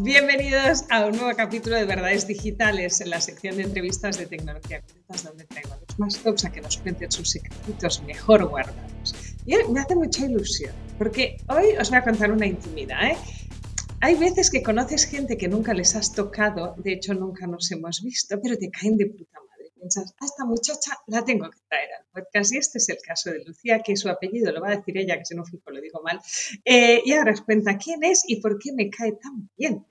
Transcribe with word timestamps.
Bienvenidos 0.00 0.84
a 0.90 1.06
un 1.06 1.16
nuevo 1.16 1.36
capítulo 1.36 1.74
de 1.74 1.84
Verdades 1.84 2.24
Digitales 2.28 3.00
en 3.00 3.10
la 3.10 3.20
sección 3.20 3.56
de 3.56 3.64
entrevistas 3.64 4.16
de 4.16 4.26
tecnología 4.26 4.80
donde 5.24 5.44
traigo 5.44 5.72
a 5.72 5.76
los 5.76 5.98
más 5.98 6.18
tops 6.18 6.44
a 6.44 6.52
que 6.52 6.60
nos 6.60 6.76
cuenten 6.76 7.10
sus 7.10 7.30
secretos 7.30 8.00
mejor 8.04 8.46
guardados. 8.46 9.14
Y 9.44 9.56
me 9.72 9.80
hace 9.80 9.96
mucha 9.96 10.24
ilusión, 10.24 10.72
porque 10.98 11.38
hoy 11.48 11.76
os 11.80 11.90
voy 11.90 11.98
a 11.98 12.04
contar 12.04 12.30
una 12.30 12.46
intimidad. 12.46 13.10
¿eh? 13.10 13.16
Hay 14.00 14.14
veces 14.14 14.50
que 14.50 14.62
conoces 14.62 15.04
gente 15.04 15.36
que 15.36 15.48
nunca 15.48 15.74
les 15.74 15.96
has 15.96 16.12
tocado, 16.12 16.76
de 16.78 16.92
hecho 16.92 17.14
nunca 17.14 17.48
nos 17.48 17.68
hemos 17.72 18.00
visto, 18.00 18.38
pero 18.40 18.56
te 18.56 18.70
caen 18.70 18.96
de 18.98 19.06
puta 19.06 19.40
madre. 19.40 19.47
Piensas, 19.88 20.14
a 20.20 20.24
esta 20.24 20.44
muchacha 20.44 20.98
la 21.06 21.24
tengo 21.24 21.48
que 21.48 21.58
traer 21.68 21.88
al 21.98 22.04
podcast. 22.12 22.52
Y 22.52 22.58
este 22.58 22.78
es 22.78 22.88
el 22.90 22.98
caso 22.98 23.30
de 23.30 23.42
Lucía, 23.44 23.80
que 23.80 23.96
su 23.96 24.08
apellido 24.08 24.52
lo 24.52 24.60
va 24.60 24.68
a 24.68 24.76
decir 24.76 24.98
ella, 24.98 25.16
que 25.16 25.24
si 25.24 25.34
no 25.34 25.44
fijo 25.44 25.70
lo 25.70 25.80
digo 25.80 26.02
mal. 26.02 26.20
Eh, 26.64 27.02
y 27.04 27.12
ahora 27.12 27.32
os 27.32 27.40
cuenta 27.40 27.78
quién 27.78 28.04
es 28.04 28.24
y 28.26 28.40
por 28.40 28.58
qué 28.58 28.72
me 28.72 28.90
cae 28.90 29.12
tan 29.12 29.48
bien. 29.56 29.86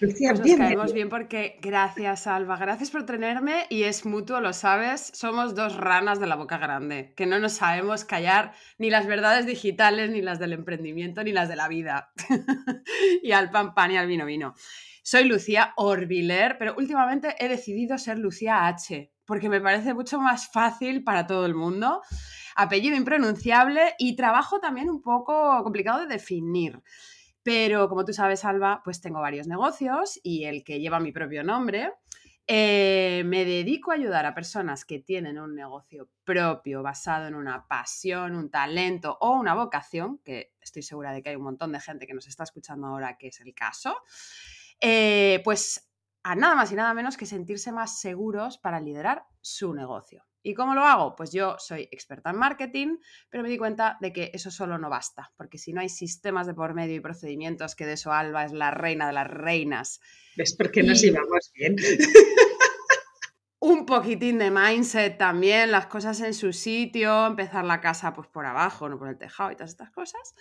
Lucía, 0.00 0.32
pues 0.32 0.46
nos 0.46 0.56
caemos 0.56 0.92
bien 0.94 1.10
porque 1.10 1.58
gracias, 1.60 2.26
Alba, 2.26 2.56
gracias 2.56 2.90
por 2.90 3.04
tenerme 3.04 3.66
y 3.68 3.82
es 3.82 4.06
mutuo, 4.06 4.40
lo 4.40 4.54
sabes, 4.54 5.12
somos 5.14 5.54
dos 5.54 5.76
ranas 5.76 6.18
de 6.18 6.26
la 6.26 6.36
boca 6.36 6.56
grande, 6.56 7.12
que 7.16 7.26
no 7.26 7.38
nos 7.38 7.52
sabemos 7.52 8.06
callar 8.06 8.54
ni 8.78 8.88
las 8.88 9.06
verdades 9.06 9.44
digitales, 9.44 10.10
ni 10.10 10.22
las 10.22 10.38
del 10.38 10.54
emprendimiento, 10.54 11.22
ni 11.22 11.32
las 11.32 11.50
de 11.50 11.56
la 11.56 11.68
vida. 11.68 12.12
y 13.22 13.32
al 13.32 13.50
pan 13.50 13.74
pan 13.74 13.92
y 13.92 13.98
al 13.98 14.06
vino 14.06 14.24
vino. 14.24 14.54
Soy 15.02 15.24
Lucía 15.24 15.72
Orbiler, 15.76 16.56
pero 16.58 16.74
últimamente 16.76 17.34
he 17.38 17.48
decidido 17.48 17.98
ser 17.98 18.18
Lucía 18.18 18.66
H, 18.66 19.12
porque 19.24 19.48
me 19.48 19.60
parece 19.60 19.94
mucho 19.94 20.20
más 20.20 20.50
fácil 20.52 21.02
para 21.04 21.26
todo 21.26 21.46
el 21.46 21.54
mundo. 21.54 22.02
Apellido 22.56 22.96
impronunciable 22.96 23.94
y 23.98 24.16
trabajo 24.16 24.60
también 24.60 24.90
un 24.90 25.00
poco 25.02 25.62
complicado 25.62 26.00
de 26.00 26.06
definir. 26.06 26.82
Pero 27.42 27.88
como 27.88 28.04
tú 28.04 28.12
sabes, 28.12 28.44
Alba, 28.44 28.82
pues 28.84 29.00
tengo 29.00 29.20
varios 29.20 29.46
negocios 29.46 30.20
y 30.22 30.44
el 30.44 30.62
que 30.62 30.80
lleva 30.80 31.00
mi 31.00 31.12
propio 31.12 31.42
nombre. 31.42 31.92
Eh, 32.46 33.22
me 33.26 33.44
dedico 33.44 33.92
a 33.92 33.94
ayudar 33.94 34.26
a 34.26 34.34
personas 34.34 34.84
que 34.84 34.98
tienen 34.98 35.38
un 35.38 35.54
negocio 35.54 36.10
propio 36.24 36.82
basado 36.82 37.28
en 37.28 37.36
una 37.36 37.68
pasión, 37.68 38.34
un 38.34 38.50
talento 38.50 39.16
o 39.20 39.38
una 39.38 39.54
vocación, 39.54 40.18
que 40.24 40.52
estoy 40.60 40.82
segura 40.82 41.12
de 41.12 41.22
que 41.22 41.30
hay 41.30 41.36
un 41.36 41.44
montón 41.44 41.70
de 41.70 41.78
gente 41.78 42.08
que 42.08 42.14
nos 42.14 42.26
está 42.26 42.42
escuchando 42.42 42.88
ahora 42.88 43.16
que 43.16 43.28
es 43.28 43.40
el 43.40 43.54
caso, 43.54 43.96
eh, 44.80 45.40
pues 45.44 45.90
a 46.22 46.34
nada 46.34 46.54
más 46.54 46.70
y 46.72 46.74
nada 46.74 46.92
menos 46.94 47.16
que 47.16 47.26
sentirse 47.26 47.72
más 47.72 48.00
seguros 48.00 48.58
para 48.58 48.80
liderar 48.80 49.24
su 49.40 49.74
negocio. 49.74 50.24
¿Y 50.42 50.54
cómo 50.54 50.74
lo 50.74 50.84
hago? 50.84 51.14
Pues 51.16 51.32
yo 51.32 51.56
soy 51.58 51.88
experta 51.90 52.30
en 52.30 52.36
marketing, 52.36 52.96
pero 53.28 53.42
me 53.42 53.50
di 53.50 53.58
cuenta 53.58 53.98
de 54.00 54.12
que 54.12 54.30
eso 54.32 54.50
solo 54.50 54.78
no 54.78 54.88
basta, 54.88 55.32
porque 55.36 55.58
si 55.58 55.72
no 55.72 55.82
hay 55.82 55.90
sistemas 55.90 56.46
de 56.46 56.54
por 56.54 56.72
medio 56.72 56.96
y 56.96 57.00
procedimientos, 57.00 57.74
que 57.74 57.84
de 57.84 57.94
eso 57.94 58.12
Alba 58.12 58.44
es 58.44 58.52
la 58.52 58.70
reina 58.70 59.06
de 59.06 59.12
las 59.12 59.28
reinas. 59.28 60.00
¿Ves 60.36 60.56
por 60.56 60.70
qué 60.70 60.82
nos 60.82 61.02
íbamos 61.04 61.50
bien? 61.54 61.76
un 63.60 63.84
poquitín 63.84 64.38
de 64.38 64.50
mindset 64.50 65.18
también, 65.18 65.70
las 65.70 65.86
cosas 65.86 66.18
en 66.22 66.32
su 66.32 66.54
sitio, 66.54 67.26
empezar 67.26 67.62
la 67.66 67.82
casa 67.82 68.14
pues 68.14 68.26
por 68.26 68.46
abajo, 68.46 68.88
no 68.88 68.98
por 68.98 69.08
el 69.08 69.18
tejado 69.18 69.52
y 69.52 69.54
todas 69.54 69.70
estas 69.70 69.90
cosas. 69.90 70.34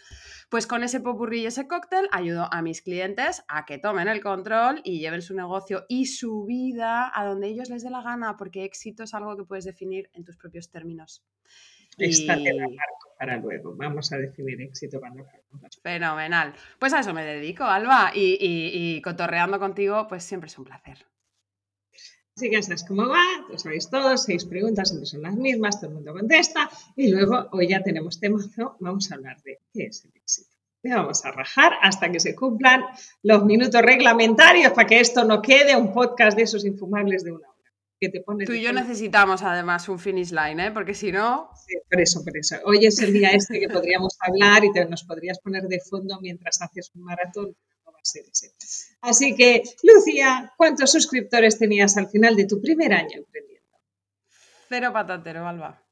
Pues 0.49 0.65
con 0.65 0.83
ese 0.83 1.01
popurrí 1.01 1.41
y 1.41 1.45
ese 1.45 1.67
cóctel 1.67 2.07
ayudo 2.13 2.47
a 2.49 2.61
mis 2.61 2.81
clientes 2.81 3.43
a 3.49 3.65
que 3.65 3.77
tomen 3.77 4.07
el 4.07 4.23
control 4.23 4.79
y 4.85 4.99
lleven 4.99 5.21
su 5.21 5.35
negocio 5.35 5.85
y 5.89 6.05
su 6.05 6.45
vida 6.45 7.11
a 7.13 7.25
donde 7.25 7.47
ellos 7.47 7.69
les 7.69 7.83
dé 7.83 7.89
la 7.89 8.01
gana, 8.01 8.37
porque 8.37 8.63
éxito 8.63 9.03
es 9.03 9.13
algo 9.13 9.35
que 9.35 9.43
puedes 9.43 9.65
definir 9.65 10.09
en 10.13 10.23
tus 10.23 10.37
propios 10.37 10.71
términos. 10.71 11.25
Estate 11.97 12.53
la 12.53 12.67
para 13.17 13.35
luego. 13.35 13.75
Vamos 13.75 14.13
a 14.13 14.17
definir 14.17 14.61
éxito 14.61 15.01
cuando 15.01 15.25
Fenomenal. 15.83 16.53
Pues 16.79 16.93
a 16.93 17.01
eso 17.01 17.13
me 17.13 17.25
dedico, 17.25 17.65
Alba, 17.65 18.11
y, 18.15 18.37
y 18.39 19.01
cotorreando 19.01 19.59
contigo, 19.59 20.07
pues 20.07 20.23
siempre 20.23 20.47
es 20.47 20.57
un 20.57 20.63
placer. 20.63 21.05
Así 22.39 22.49
que 22.49 22.55
ya 22.55 22.61
sabes 22.61 22.85
cómo 22.85 23.05
va, 23.05 23.21
lo 23.49 23.59
sabéis 23.59 23.89
todos, 23.89 24.23
seis 24.23 24.45
preguntas 24.45 24.87
siempre 24.87 25.08
son 25.08 25.23
las 25.23 25.36
mismas, 25.36 25.77
todo 25.77 25.89
el 25.89 25.95
mundo 25.95 26.14
contesta 26.14 26.69
y 26.95 27.11
luego 27.11 27.49
hoy 27.52 27.67
ya 27.67 27.83
tenemos 27.83 28.17
temazo, 28.17 28.77
vamos 28.80 29.11
a 29.11 29.15
hablar 29.15 29.41
de 29.43 29.59
qué 29.73 29.87
es 29.87 30.05
el 30.05 30.11
éxito. 30.15 30.55
Y 30.81 30.89
vamos 30.89 31.25
a 31.25 31.31
rajar 31.31 31.73
hasta 31.81 32.09
que 32.09 32.21
se 32.21 32.36
cumplan 32.36 32.86
los 33.23 33.43
minutos 33.43 33.81
reglamentarios 33.81 34.71
para 34.71 34.87
que 34.87 35.02
esto 35.02 35.25
no 35.25 35.41
quede 35.41 35.75
un 35.75 35.91
podcast 35.91 36.37
de 36.37 36.43
esos 36.43 36.64
infumables 36.64 37.25
de 37.25 37.33
una 37.33 37.45
hora. 37.45 37.73
Que 37.99 38.08
te 38.08 38.23
Tú 38.45 38.53
y 38.53 38.61
yo 38.61 38.71
necesitamos 38.71 39.41
además 39.41 39.89
un 39.89 39.99
finish 39.99 40.31
line, 40.31 40.67
¿eh? 40.67 40.71
porque 40.71 40.93
si 40.93 41.11
no... 41.11 41.49
Sí, 41.67 41.75
por 41.89 41.99
eso, 41.99 42.23
por 42.23 42.37
eso. 42.37 42.55
Hoy 42.64 42.85
es 42.85 43.02
el 43.02 43.11
día 43.11 43.31
este 43.31 43.59
que 43.59 43.67
podríamos 43.67 44.15
hablar 44.21 44.64
y 44.64 44.71
te, 44.71 44.85
nos 44.85 45.03
podrías 45.03 45.39
poner 45.39 45.64
de 45.64 45.81
fondo 45.81 46.17
mientras 46.21 46.61
haces 46.61 46.89
un 46.95 47.03
maratón 47.03 47.53
Así 49.02 49.36
que, 49.36 49.64
Lucía, 49.83 50.53
¿cuántos 50.58 50.92
suscriptores 50.92 51.58
tenías 51.58 51.97
al 51.97 52.09
final 52.09 52.36
de 52.36 52.45
tu 52.45 52.61
primer 52.61 52.93
año 52.93 53.17
emprendiendo? 53.17 53.67
Cero 54.67 54.92
patatero, 54.93 55.47
Alba. 55.47 55.83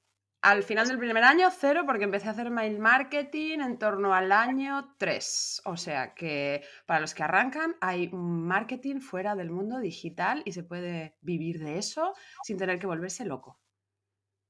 Al 0.42 0.64
final 0.64 0.88
del 0.88 1.00
primer 1.00 1.24
año, 1.24 1.50
cero, 1.52 1.82
porque 1.86 2.04
empecé 2.04 2.28
a 2.28 2.32
hacer 2.32 2.52
mail 2.52 2.78
marketing 2.78 3.60
en 3.60 3.80
torno 3.80 4.14
al 4.14 4.32
año 4.32 4.96
3. 5.00 5.64
O 5.66 5.78
sea 5.78 6.14
que 6.14 6.62
para 6.86 7.00
los 7.00 7.16
que 7.16 7.24
arrancan, 7.24 7.76
hay 7.82 8.10
marketing 8.14 9.00
fuera 9.00 9.36
del 9.36 9.50
mundo 9.50 9.80
digital 9.80 10.44
y 10.46 10.52
se 10.52 10.64
puede 10.64 11.18
vivir 11.22 11.60
de 11.60 11.80
eso 11.80 12.14
sin 12.44 12.58
tener 12.58 12.78
que 12.78 12.86
volverse 12.86 13.26
loco. 13.26 13.60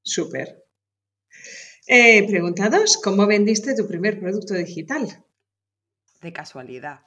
Súper. 0.03 0.65
Eh, 1.87 2.27
pregunta 2.27 2.69
¿cómo 3.01 3.25
vendiste 3.25 3.73
tu 3.73 3.87
primer 3.87 4.19
producto 4.19 4.53
digital? 4.53 5.25
De 6.21 6.33
casualidad. 6.33 6.99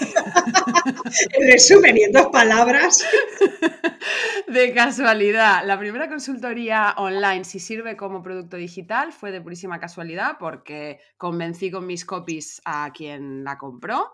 en 1.32 1.50
resumen, 1.50 1.96
y 1.96 2.02
en 2.04 2.12
dos 2.12 2.26
palabras. 2.26 3.04
De 4.48 4.72
casualidad. 4.72 5.66
La 5.66 5.78
primera 5.78 6.08
consultoría 6.08 6.94
online, 6.98 7.44
si 7.44 7.58
sirve 7.58 7.96
como 7.96 8.22
producto 8.22 8.56
digital, 8.56 9.12
fue 9.12 9.32
de 9.32 9.40
purísima 9.40 9.80
casualidad 9.80 10.36
porque 10.38 11.00
convencí 11.16 11.70
con 11.70 11.86
mis 11.86 12.04
copies 12.04 12.62
a 12.64 12.92
quien 12.92 13.42
la 13.42 13.58
compró. 13.58 14.12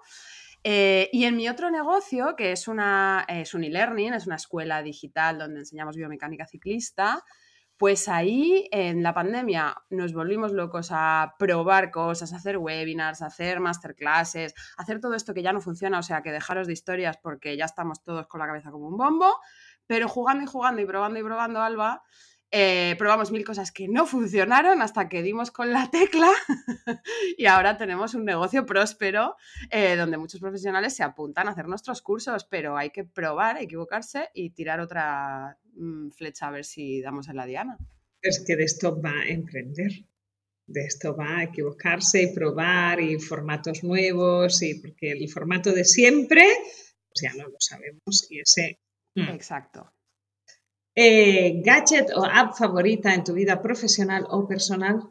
Eh, 0.65 1.11
y 1.13 1.25
en 1.25 1.37
mi 1.37 1.49
otro 1.49 1.71
negocio, 1.71 2.35
que 2.37 2.53
es, 2.53 2.69
una, 2.69 3.25
es 3.29 3.53
un 3.53 3.65
e-learning, 3.65 4.15
es 4.15 4.27
una 4.27 4.37
escuela 4.37 4.83
digital 4.83 5.39
donde 5.39 5.61
enseñamos 5.61 5.97
biomecánica 5.97 6.47
ciclista, 6.47 7.23
pues 7.83 8.09
ahí 8.09 8.69
en 8.71 9.03
la 9.03 9.13
pandemia 9.13 9.75
nos 9.91 10.13
volvimos 10.13 10.53
locos 10.53 10.91
a 10.93 11.35
probar 11.37 11.91
cosas, 11.91 12.33
a 12.33 12.37
hacer 12.37 12.59
webinars, 12.59 13.23
a 13.23 13.27
hacer 13.27 13.59
masterclasses, 13.59 14.55
a 14.77 14.83
hacer 14.83 15.01
todo 15.01 15.17
esto 15.17 15.35
que 15.35 15.43
ya 15.43 15.53
no 15.53 15.61
funciona, 15.61 15.99
o 15.99 16.03
sea 16.05 16.23
que 16.23 16.31
dejaros 16.31 16.69
de 16.69 16.75
historias 16.75 17.17
porque 17.17 17.57
ya 17.57 17.65
estamos 17.65 18.05
todos 18.05 18.29
con 18.29 18.39
la 18.39 18.47
cabeza 18.47 18.71
como 18.71 18.87
un 18.87 18.97
bombo, 18.97 19.37
pero 19.89 20.07
jugando 20.09 20.45
y 20.45 20.47
jugando 20.47 20.81
y 20.81 20.87
probando 20.87 21.19
y 21.19 21.25
probando, 21.25 21.61
Alba, 21.61 22.05
eh, 22.53 22.95
probamos 22.99 23.33
mil 23.33 23.45
cosas 23.45 23.73
que 23.73 23.89
no 23.89 24.07
funcionaron 24.07 24.81
hasta 24.81 25.09
que 25.09 25.21
dimos 25.21 25.51
con 25.51 25.73
la 25.73 25.91
tecla 25.91 26.31
y 27.37 27.47
ahora 27.47 27.77
tenemos 27.79 28.15
un 28.15 28.25
negocio 28.25 28.65
próspero 28.65 29.35
eh, 29.71 29.97
donde 29.97 30.19
muchos 30.19 30.39
profesionales 30.39 30.95
se 30.95 31.03
apuntan 31.03 31.49
a 31.49 31.51
hacer 31.51 31.67
nuestros 31.67 32.01
cursos, 32.01 32.45
pero 32.45 32.77
hay 32.77 32.91
que 32.91 33.03
probar, 33.03 33.57
equivocarse 33.57 34.31
y 34.35 34.51
tirar 34.51 34.79
otra 34.79 35.59
flecha 36.15 36.49
a 36.49 36.51
ver 36.51 36.65
si 36.65 37.01
damos 37.01 37.29
en 37.29 37.37
la 37.37 37.47
diana. 37.47 37.79
Es 38.21 38.45
que 38.47 38.57
de 38.57 38.65
esto 38.65 39.01
va 39.01 39.21
a 39.21 39.29
emprender, 39.29 39.91
de 40.67 40.81
esto 40.85 41.17
va 41.17 41.39
a 41.39 41.45
equivocarse 41.45 42.23
y 42.23 42.35
probar 42.35 43.01
y 43.01 43.19
formatos 43.19 43.83
nuevos, 43.83 44.63
y 44.63 44.75
porque 44.75 45.13
el 45.13 45.29
formato 45.29 45.73
de 45.73 45.85
siempre, 45.85 46.47
pues 47.09 47.23
ya 47.23 47.33
no 47.35 47.49
lo 47.49 47.57
sabemos 47.59 48.27
y 48.31 48.41
ese... 48.41 48.79
Mm. 49.15 49.29
Exacto. 49.29 49.93
Eh, 50.95 51.61
¿Gadget 51.65 52.11
o 52.15 52.25
app 52.25 52.55
favorita 52.57 53.15
en 53.15 53.25
tu 53.25 53.33
vida 53.33 53.61
profesional 53.61 54.27
o 54.29 54.47
personal? 54.47 55.03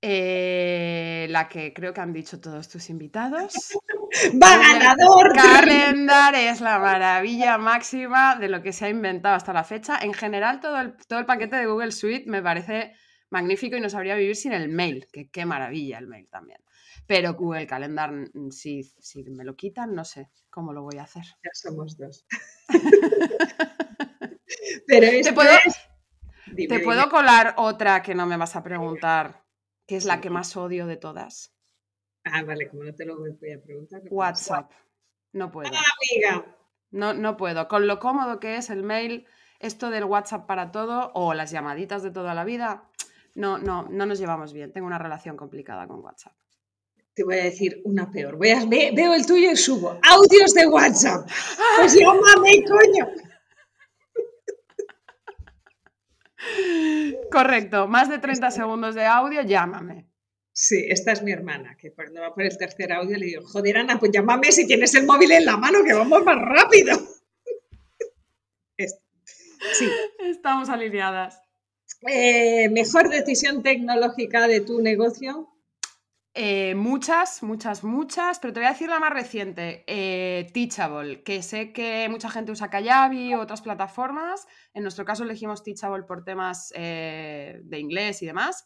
Eh, 0.00 1.26
la 1.30 1.48
que 1.48 1.72
creo 1.72 1.92
que 1.94 2.00
han 2.00 2.12
dicho 2.12 2.40
todos 2.40 2.68
tus 2.68 2.90
invitados. 2.90 3.52
¡Va 4.42 4.56
ganador! 4.58 5.32
Calendar 5.34 6.34
es 6.34 6.60
la 6.60 6.78
maravilla 6.78 7.58
máxima 7.58 8.36
de 8.36 8.48
lo 8.48 8.62
que 8.62 8.72
se 8.72 8.86
ha 8.86 8.88
inventado 8.88 9.34
hasta 9.34 9.52
la 9.52 9.64
fecha. 9.64 9.98
En 10.00 10.12
general, 10.12 10.60
todo 10.60 10.80
el, 10.80 10.96
todo 11.08 11.18
el 11.18 11.26
paquete 11.26 11.56
de 11.56 11.66
Google 11.66 11.92
Suite 11.92 12.28
me 12.28 12.42
parece 12.42 12.94
magnífico 13.30 13.76
y 13.76 13.80
no 13.80 13.88
sabría 13.88 14.14
vivir 14.14 14.36
sin 14.36 14.52
el 14.52 14.68
mail, 14.68 15.06
que 15.12 15.30
qué 15.30 15.46
maravilla 15.46 15.98
el 15.98 16.06
mail 16.06 16.28
también. 16.30 16.60
Pero 17.06 17.34
Google 17.34 17.66
Calendar, 17.66 18.12
mm, 18.12 18.50
si, 18.50 18.82
si 18.82 19.24
me 19.24 19.44
lo 19.44 19.56
quitan, 19.56 19.94
no 19.94 20.04
sé 20.04 20.30
cómo 20.50 20.72
lo 20.72 20.82
voy 20.82 20.98
a 20.98 21.04
hacer. 21.04 21.24
Ya 21.24 21.50
somos 21.54 21.96
dos. 21.96 22.26
Pero 24.86 25.06
¿Te 25.22 25.32
puedo, 25.32 25.50
¿te 26.68 26.80
puedo 26.80 27.08
colar 27.08 27.54
otra 27.56 28.02
que 28.02 28.14
no 28.14 28.26
me 28.26 28.36
vas 28.36 28.54
a 28.56 28.62
preguntar? 28.62 29.42
que 29.86 29.96
es 29.96 30.04
la 30.04 30.20
que 30.20 30.30
más 30.30 30.56
odio 30.56 30.86
de 30.86 30.96
todas. 30.96 31.51
Ah, 32.24 32.42
vale, 32.44 32.68
como 32.68 32.84
no 32.84 32.94
te 32.94 33.04
lo 33.04 33.18
voy 33.18 33.30
a 33.30 33.62
preguntar. 33.62 34.02
WhatsApp. 34.10 34.70
No 35.32 35.50
puedo. 35.50 35.70
Ah, 35.72 35.82
amiga. 36.12 36.56
No, 36.90 37.14
no 37.14 37.36
puedo. 37.36 37.68
Con 37.68 37.86
lo 37.86 37.98
cómodo 37.98 38.38
que 38.38 38.56
es 38.56 38.70
el 38.70 38.82
mail, 38.82 39.26
esto 39.60 39.90
del 39.90 40.04
WhatsApp 40.04 40.46
para 40.46 40.70
todo 40.70 41.10
o 41.14 41.34
las 41.34 41.50
llamaditas 41.50 42.02
de 42.02 42.10
toda 42.10 42.34
la 42.34 42.44
vida, 42.44 42.90
no, 43.34 43.58
no, 43.58 43.88
no 43.88 44.06
nos 44.06 44.18
llevamos 44.18 44.52
bien. 44.52 44.72
Tengo 44.72 44.86
una 44.86 44.98
relación 44.98 45.36
complicada 45.36 45.86
con 45.86 46.00
WhatsApp. 46.00 46.34
Te 47.14 47.24
voy 47.24 47.38
a 47.38 47.44
decir 47.44 47.80
una 47.84 48.10
peor. 48.10 48.38
veo 48.38 49.14
el 49.14 49.26
tuyo 49.26 49.50
y 49.50 49.56
subo. 49.56 49.98
Audios 50.02 50.54
de 50.54 50.66
WhatsApp. 50.66 51.28
Pues 51.78 51.94
llámame, 51.98 52.64
coño. 52.64 53.08
Correcto, 57.30 57.86
más 57.86 58.08
de 58.08 58.18
30 58.18 58.50
segundos 58.50 58.94
de 58.94 59.06
audio, 59.06 59.42
llámame. 59.42 60.11
Sí, 60.54 60.84
esta 60.88 61.12
es 61.12 61.22
mi 61.22 61.32
hermana, 61.32 61.76
que 61.78 61.92
cuando 61.92 62.20
va 62.20 62.34
por 62.34 62.42
el 62.42 62.58
tercer 62.58 62.92
audio 62.92 63.16
le 63.16 63.26
digo, 63.26 63.42
joder, 63.46 63.78
Ana, 63.78 63.98
pues 63.98 64.12
llámame 64.12 64.52
si 64.52 64.66
tienes 64.66 64.94
el 64.94 65.06
móvil 65.06 65.32
en 65.32 65.46
la 65.46 65.56
mano, 65.56 65.82
que 65.82 65.94
vamos 65.94 66.22
más 66.24 66.38
rápido. 66.38 66.94
sí. 68.78 69.88
Estamos 70.18 70.68
alineadas. 70.68 71.40
Eh, 72.06 72.68
¿Mejor 72.68 73.08
decisión 73.08 73.62
tecnológica 73.62 74.46
de 74.46 74.60
tu 74.60 74.82
negocio? 74.82 75.48
Eh, 76.34 76.74
muchas, 76.74 77.42
muchas, 77.42 77.84
muchas, 77.84 78.38
pero 78.38 78.54
te 78.54 78.60
voy 78.60 78.66
a 78.66 78.72
decir 78.72 78.88
la 78.88 78.98
más 78.98 79.12
reciente, 79.12 79.84
eh, 79.86 80.50
Teachable, 80.54 81.22
que 81.22 81.42
sé 81.42 81.72
que 81.72 82.08
mucha 82.10 82.30
gente 82.30 82.52
usa 82.52 82.70
Kayabi 82.70 83.34
u 83.34 83.40
otras 83.40 83.60
plataformas. 83.60 84.46
En 84.72 84.82
nuestro 84.82 85.04
caso 85.04 85.24
elegimos 85.24 85.62
Teachable 85.62 86.04
por 86.04 86.24
temas 86.24 86.72
eh, 86.74 87.60
de 87.64 87.78
inglés 87.78 88.22
y 88.22 88.26
demás, 88.26 88.64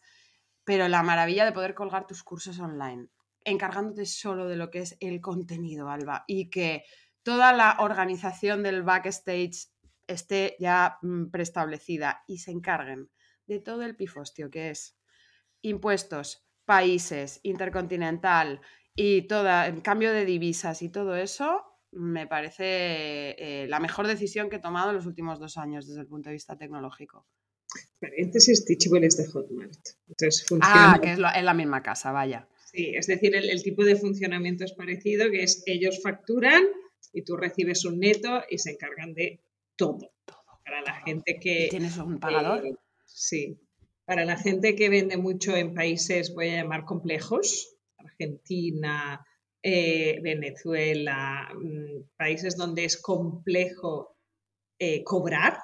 pero 0.67 0.89
la 0.89 1.01
maravilla 1.01 1.45
de 1.45 1.53
poder 1.53 1.73
colgar 1.73 2.05
tus 2.05 2.23
cursos 2.23 2.59
online, 2.59 3.07
encargándote 3.45 4.05
solo 4.05 4.49
de 4.49 4.57
lo 4.57 4.69
que 4.69 4.79
es 4.79 4.97
el 4.99 5.21
contenido, 5.21 5.89
Alba, 5.89 6.25
y 6.27 6.49
que 6.49 6.83
toda 7.23 7.53
la 7.53 7.77
organización 7.79 8.63
del 8.63 8.83
backstage 8.83 9.69
esté 10.07 10.57
ya 10.59 10.97
mm, 11.01 11.29
preestablecida 11.29 12.25
y 12.27 12.39
se 12.39 12.51
encarguen 12.51 13.09
de 13.45 13.61
todo 13.61 13.83
el 13.83 13.95
pifostio 13.95 14.51
que 14.51 14.71
es 14.71 14.99
impuestos, 15.61 16.45
países, 16.65 17.39
intercontinental 17.43 18.59
y 18.93 19.21
todo 19.21 19.49
el 19.63 19.81
cambio 19.81 20.11
de 20.11 20.25
divisas 20.25 20.81
y 20.81 20.89
todo 20.89 21.15
eso, 21.15 21.63
me 21.91 22.27
parece 22.27 23.35
eh, 23.37 23.67
la 23.69 23.79
mejor 23.79 24.05
decisión 24.05 24.49
que 24.49 24.57
he 24.57 24.59
tomado 24.59 24.89
en 24.89 24.97
los 24.97 25.05
últimos 25.05 25.39
dos 25.39 25.55
años 25.55 25.87
desde 25.87 26.01
el 26.01 26.07
punto 26.07 26.27
de 26.27 26.33
vista 26.33 26.57
tecnológico. 26.57 27.25
Paréntesis, 27.99 28.65
Teachable 28.65 29.07
es 29.07 29.17
de 29.17 29.25
Hotmart. 29.27 29.79
Ah, 30.61 30.99
que 31.01 31.13
es, 31.13 31.19
la 31.19 31.53
misma 31.53 31.81
casa, 31.81 32.11
vaya. 32.11 32.47
Sí, 32.71 32.91
es 32.95 33.07
decir, 33.07 33.35
el, 33.35 33.63
tipo 33.63 33.83
de 33.83 33.95
funcionamiento 33.95 34.63
es 34.65 34.73
parecido, 34.73 35.31
que 35.31 35.43
es 35.43 35.63
ellos 35.65 36.01
facturan 36.03 36.63
y 37.13 37.23
tú 37.23 37.35
recibes 37.37 37.85
un 37.85 37.99
neto 37.99 38.43
y 38.49 38.57
se 38.59 38.71
encargan 38.71 39.13
de 39.13 39.41
todo. 39.75 40.11
Para 40.63 40.81
la 40.81 40.93
gente 41.01 41.39
que... 41.39 41.67
¿Tienes 41.69 41.97
un 41.97 42.19
pagador? 42.19 42.65
Eh, 42.65 42.75
sí, 43.05 43.57
para 44.05 44.25
la 44.25 44.37
gente 44.37 44.75
que 44.75 44.89
vende 44.89 45.17
mucho 45.17 45.55
en 45.55 45.73
países, 45.73 46.33
voy 46.33 46.49
a 46.49 46.61
llamar 46.61 46.85
complejos, 46.85 47.75
Argentina, 47.97 49.25
eh, 49.63 50.19
Venezuela, 50.21 51.49
mm, 51.53 52.15
países 52.15 52.55
donde 52.55 52.85
es 52.85 53.01
complejo 53.01 54.15
eh, 54.79 55.03
cobrar 55.03 55.57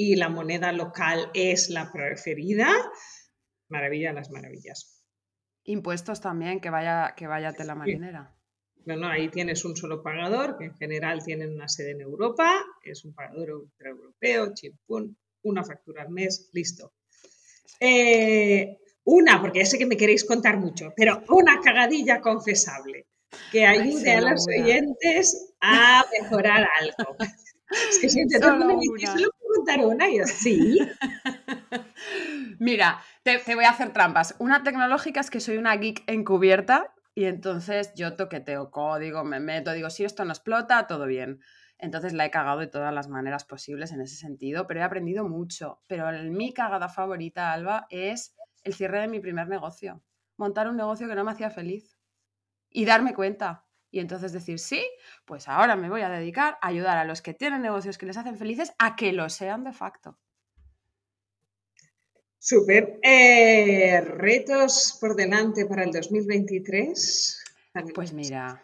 y 0.00 0.16
la 0.16 0.30
moneda 0.30 0.72
local 0.72 1.30
es 1.34 1.68
la 1.68 1.92
preferida, 1.92 2.68
maravilla 3.68 4.14
las 4.14 4.30
maravillas. 4.30 5.04
Impuestos 5.64 6.22
también, 6.22 6.60
que 6.60 6.70
vaya, 6.70 7.12
que 7.14 7.26
vaya 7.26 7.52
tela 7.52 7.74
marinera. 7.74 8.34
No, 8.86 9.06
ahí 9.06 9.28
tienes 9.28 9.62
un 9.66 9.76
solo 9.76 10.02
pagador, 10.02 10.56
que 10.56 10.64
en 10.64 10.74
general 10.74 11.22
tienen 11.22 11.52
una 11.52 11.68
sede 11.68 11.90
en 11.90 12.00
Europa, 12.00 12.64
es 12.82 13.04
un 13.04 13.12
pagador 13.12 13.68
europeo, 13.78 14.54
chimpún, 14.54 15.18
una 15.42 15.64
factura 15.64 16.02
al 16.02 16.08
mes, 16.08 16.48
listo. 16.54 16.94
Eh, 17.78 18.78
una, 19.04 19.38
porque 19.38 19.58
ya 19.58 19.66
sé 19.66 19.76
que 19.76 19.84
me 19.84 19.98
queréis 19.98 20.24
contar 20.24 20.56
mucho, 20.56 20.94
pero 20.96 21.22
una 21.28 21.60
cagadilla 21.60 22.22
confesable 22.22 23.06
que 23.52 23.66
ayude 23.66 24.12
a 24.12 24.22
los 24.22 24.46
oyentes 24.48 25.54
a 25.60 26.06
mejorar 26.18 26.66
algo. 26.80 27.16
Es 27.70 28.00
que 28.00 28.08
Mira, 32.58 33.00
te, 33.22 33.38
te, 33.38 33.54
voy 33.54 33.64
a 33.64 33.70
hacer 33.70 33.92
trampas. 33.92 34.34
Una 34.38 34.62
tecnológica 34.62 35.20
es 35.20 35.30
que 35.30 35.40
soy 35.40 35.56
una 35.56 35.76
geek 35.76 36.04
encubierta 36.06 36.94
y 37.14 37.24
entonces 37.24 37.92
yo 37.94 38.16
toqueteo 38.16 38.70
código, 38.70 39.24
me 39.24 39.40
meto, 39.40 39.72
digo, 39.72 39.90
si 39.90 40.04
esto 40.04 40.24
no 40.24 40.32
explota, 40.32 40.86
todo 40.86 41.06
bien. 41.06 41.40
Entonces 41.78 42.12
la 42.12 42.26
he 42.26 42.30
cagado 42.30 42.60
de 42.60 42.66
todas 42.66 42.92
las 42.92 43.08
maneras 43.08 43.44
posibles 43.44 43.92
en 43.92 44.02
ese 44.02 44.16
sentido, 44.16 44.66
pero 44.66 44.80
he 44.80 44.82
aprendido 44.82 45.28
mucho. 45.28 45.80
Pero 45.86 46.10
mi 46.30 46.52
cagada 46.52 46.88
favorita, 46.88 47.52
Alba, 47.52 47.86
es 47.88 48.36
el 48.64 48.74
cierre 48.74 49.00
de 49.00 49.08
mi 49.08 49.20
primer 49.20 49.48
negocio. 49.48 50.02
Montar 50.36 50.68
un 50.68 50.76
negocio 50.76 51.08
que 51.08 51.14
no 51.14 51.24
me 51.24 51.32
hacía 51.32 51.50
feliz. 51.50 51.98
Y 52.68 52.84
darme 52.84 53.14
cuenta. 53.14 53.64
Y 53.90 54.00
entonces 54.00 54.32
decir, 54.32 54.58
sí, 54.58 54.86
pues 55.24 55.48
ahora 55.48 55.76
me 55.76 55.90
voy 55.90 56.02
a 56.02 56.08
dedicar 56.08 56.58
a 56.62 56.68
ayudar 56.68 56.96
a 56.96 57.04
los 57.04 57.22
que 57.22 57.34
tienen 57.34 57.62
negocios 57.62 57.98
que 57.98 58.06
les 58.06 58.16
hacen 58.16 58.36
felices 58.36 58.72
a 58.78 58.94
que 58.96 59.12
lo 59.12 59.28
sean 59.28 59.64
de 59.64 59.72
facto. 59.72 60.18
Súper. 62.38 62.98
Eh, 63.02 64.00
retos 64.00 64.96
por 65.00 65.14
delante 65.14 65.66
para 65.66 65.84
el 65.84 65.90
2023. 65.90 67.44
Pues 67.94 68.12
mira, 68.12 68.62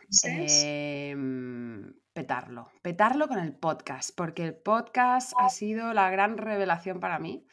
petarlo, 2.13 2.73
petarlo 2.83 3.29
con 3.29 3.39
el 3.39 3.55
podcast, 3.55 4.11
porque 4.17 4.45
el 4.45 4.55
podcast 4.55 5.33
ha 5.39 5.49
sido 5.49 5.93
la 5.93 6.11
gran 6.11 6.39
revelación 6.39 6.99
para 6.99 7.19
mí. 7.19 7.47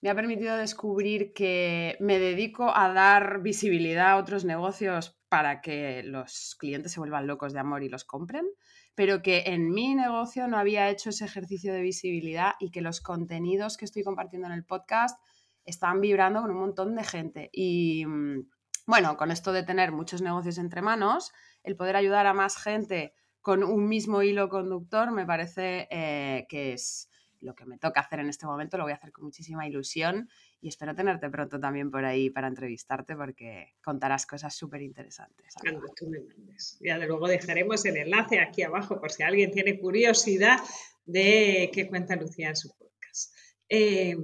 Me 0.00 0.08
ha 0.08 0.14
permitido 0.14 0.56
descubrir 0.56 1.32
que 1.32 1.96
me 2.00 2.18
dedico 2.18 2.74
a 2.74 2.92
dar 2.92 3.42
visibilidad 3.42 4.10
a 4.10 4.16
otros 4.16 4.44
negocios 4.44 5.15
para 5.28 5.60
que 5.60 6.02
los 6.04 6.56
clientes 6.58 6.92
se 6.92 7.00
vuelvan 7.00 7.26
locos 7.26 7.52
de 7.52 7.60
amor 7.60 7.82
y 7.82 7.88
los 7.88 8.04
compren, 8.04 8.46
pero 8.94 9.22
que 9.22 9.44
en 9.46 9.70
mi 9.70 9.94
negocio 9.94 10.48
no 10.48 10.56
había 10.56 10.88
hecho 10.88 11.10
ese 11.10 11.24
ejercicio 11.24 11.72
de 11.72 11.82
visibilidad 11.82 12.52
y 12.60 12.70
que 12.70 12.80
los 12.80 13.00
contenidos 13.00 13.76
que 13.76 13.84
estoy 13.84 14.02
compartiendo 14.02 14.48
en 14.48 14.54
el 14.54 14.64
podcast 14.64 15.18
están 15.64 16.00
vibrando 16.00 16.42
con 16.42 16.50
un 16.52 16.58
montón 16.58 16.94
de 16.94 17.04
gente. 17.04 17.50
Y 17.52 18.06
mm, 18.06 18.48
bueno, 18.86 19.16
con 19.16 19.30
esto 19.30 19.52
de 19.52 19.64
tener 19.64 19.92
muchos 19.92 20.22
negocios 20.22 20.58
entre 20.58 20.80
manos, 20.80 21.32
el 21.64 21.76
poder 21.76 21.96
ayudar 21.96 22.26
a 22.26 22.34
más 22.34 22.56
gente 22.56 23.12
con 23.40 23.64
un 23.64 23.88
mismo 23.88 24.22
hilo 24.22 24.48
conductor, 24.48 25.10
me 25.12 25.26
parece 25.26 25.88
eh, 25.90 26.46
que 26.48 26.72
es 26.72 27.10
lo 27.46 27.54
que 27.54 27.64
me 27.64 27.78
toca 27.78 28.00
hacer 28.00 28.18
en 28.18 28.28
este 28.28 28.44
momento, 28.44 28.76
lo 28.76 28.82
voy 28.82 28.92
a 28.92 28.96
hacer 28.96 29.12
con 29.12 29.24
muchísima 29.24 29.66
ilusión 29.66 30.28
y 30.60 30.68
espero 30.68 30.94
tenerte 30.94 31.30
pronto 31.30 31.58
también 31.60 31.90
por 31.90 32.04
ahí 32.04 32.28
para 32.28 32.48
entrevistarte 32.48 33.16
porque 33.16 33.74
contarás 33.82 34.26
cosas 34.26 34.54
súper 34.54 34.82
interesantes. 34.82 35.54
Cuando 35.60 35.86
tú 35.96 36.08
me 36.08 36.20
mandes. 36.20 36.76
Ya 36.80 36.98
de 36.98 37.06
luego 37.06 37.28
dejaremos 37.28 37.84
el 37.86 37.96
enlace 37.96 38.40
aquí 38.40 38.62
abajo 38.62 39.00
por 39.00 39.12
si 39.12 39.22
alguien 39.22 39.52
tiene 39.52 39.78
curiosidad 39.78 40.58
de 41.06 41.70
qué 41.72 41.88
cuenta 41.88 42.16
Lucía 42.16 42.48
en 42.48 42.56
su 42.56 42.68
podcast. 42.76 43.32
Eh, 43.68 44.16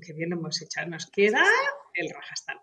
que 0.00 0.12
bien 0.12 0.32
hemos 0.32 0.62
hecho. 0.62 0.86
Nos 0.86 1.10
queda 1.10 1.44
el 1.94 2.10
Rajastán. 2.10 2.58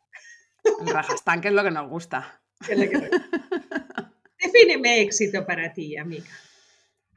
El 0.79 0.88
Rajastán, 0.88 1.41
que 1.41 1.50
es 1.50 1.53
lo 1.53 1.63
que 1.63 1.71
nos 1.71 1.89
gusta. 1.89 2.41
Que 2.65 2.74
es 2.74 2.79
lo 2.79 2.89
que 2.89 2.98
nos 2.98 3.10
gusta. 3.10 4.13
Defíneme 4.39 5.01
éxito 5.01 5.45
para 5.48 5.74
ti, 5.74 5.98
amiga. 5.98 6.29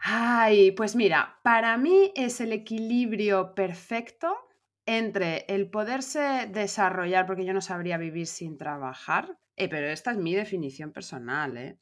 Ay, 0.06 0.73
pues 0.73 0.96
mira, 0.96 1.40
para 1.42 1.78
mí 1.78 2.12
es 2.14 2.40
el 2.42 2.52
equilibrio 2.52 3.54
perfecto 3.54 4.37
entre 4.84 5.46
el 5.49 5.70
poderse 5.70 6.46
desarrollar, 6.52 7.25
porque 7.25 7.46
yo 7.46 7.54
no 7.54 7.62
sabría 7.62 7.96
vivir 7.96 8.26
sin 8.26 8.58
trabajar, 8.58 9.38
eh, 9.56 9.66
pero 9.68 9.87
esta 9.87 10.11
es 10.11 10.18
mi 10.18 10.34
definición 10.34 10.92
personal, 10.92 11.56
¿eh? 11.56 11.78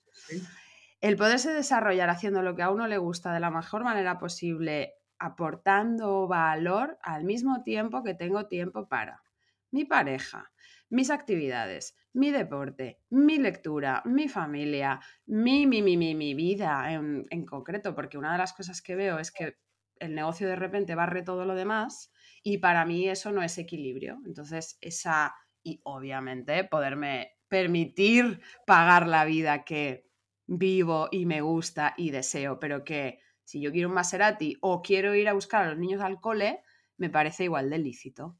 El 1.00 1.16
poderse 1.16 1.52
desarrollar 1.52 2.08
haciendo 2.10 2.42
lo 2.42 2.54
que 2.54 2.62
a 2.62 2.70
uno 2.70 2.86
le 2.86 2.96
gusta 2.96 3.34
de 3.34 3.40
la 3.40 3.50
mejor 3.50 3.84
manera 3.84 4.18
posible, 4.18 4.94
aportando 5.18 6.26
valor 6.28 6.98
al 7.02 7.24
mismo 7.24 7.62
tiempo 7.62 8.02
que 8.02 8.14
tengo 8.14 8.46
tiempo 8.46 8.88
para 8.88 9.22
mi 9.70 9.84
pareja, 9.84 10.52
mis 10.92 11.10
actividades, 11.10 11.96
mi 12.12 12.30
deporte, 12.30 13.00
mi 13.08 13.38
lectura, 13.38 14.02
mi 14.04 14.28
familia, 14.28 15.00
mi, 15.26 15.66
mi, 15.66 15.80
mi, 15.80 15.96
mi, 15.96 16.14
mi 16.14 16.34
vida 16.34 16.92
en, 16.92 17.24
en, 17.30 17.46
concreto, 17.46 17.94
porque 17.94 18.18
una 18.18 18.32
de 18.32 18.38
las 18.38 18.52
cosas 18.52 18.82
que 18.82 18.94
veo 18.94 19.18
es 19.18 19.32
que 19.32 19.56
el 19.98 20.14
negocio 20.14 20.46
de 20.46 20.56
repente 20.56 20.94
barre 20.94 21.22
todo 21.22 21.46
lo 21.46 21.54
demás 21.54 22.12
y 22.42 22.58
para 22.58 22.84
mí 22.84 23.08
eso 23.08 23.32
no 23.32 23.42
es 23.42 23.56
equilibrio. 23.56 24.18
Entonces, 24.26 24.76
esa, 24.82 25.34
y 25.62 25.80
obviamente 25.84 26.64
poderme 26.64 27.38
permitir 27.48 28.42
pagar 28.66 29.08
la 29.08 29.24
vida 29.24 29.64
que 29.64 30.10
vivo 30.46 31.08
y 31.10 31.24
me 31.24 31.40
gusta 31.40 31.94
y 31.96 32.10
deseo, 32.10 32.60
pero 32.60 32.84
que 32.84 33.20
si 33.44 33.62
yo 33.62 33.72
quiero 33.72 33.88
un 33.88 33.94
Maserati 33.94 34.58
o 34.60 34.82
quiero 34.82 35.14
ir 35.14 35.28
a 35.30 35.32
buscar 35.32 35.64
a 35.64 35.70
los 35.70 35.78
niños 35.78 36.02
al 36.02 36.20
cole, 36.20 36.60
me 36.98 37.08
parece 37.08 37.44
igual 37.44 37.70
de 37.70 37.78
lícito. 37.78 38.36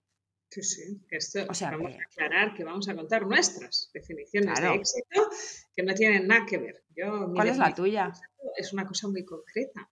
Sí, 0.53 0.63
sí, 0.63 1.01
esto 1.11 1.47
vamos 1.47 1.63
a 1.63 2.03
aclarar 2.03 2.53
que 2.53 2.63
vamos 2.63 2.87
a 2.87 2.95
contar 2.95 3.27
nuestras 3.27 3.89
definiciones 3.95 4.61
de 4.61 4.75
éxito 4.75 5.31
que 5.75 5.83
no 5.83 5.95
tienen 5.95 6.27
nada 6.27 6.45
que 6.45 6.59
ver. 6.59 6.85
Yo, 6.95 7.33
¿Cuál 7.35 7.49
es 7.49 7.57
la 7.57 7.75
tuya? 7.75 8.13
Es 8.59 8.75
una 8.75 8.87
cosa 8.87 9.09
muy 9.09 9.25
concreta. 9.25 9.91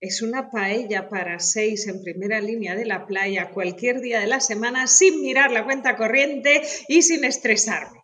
Es 0.00 0.22
una 0.22 0.48
paella 0.48 1.10
para 1.10 1.38
seis 1.38 1.86
en 1.86 2.02
primera 2.02 2.40
línea 2.40 2.74
de 2.74 2.86
la 2.86 3.06
playa 3.06 3.50
cualquier 3.50 4.00
día 4.00 4.20
de 4.20 4.26
la 4.26 4.40
semana 4.40 4.86
sin 4.86 5.20
mirar 5.20 5.52
la 5.52 5.64
cuenta 5.64 5.96
corriente 5.96 6.62
y 6.88 7.02
sin 7.02 7.22
estresarme. 7.24 8.00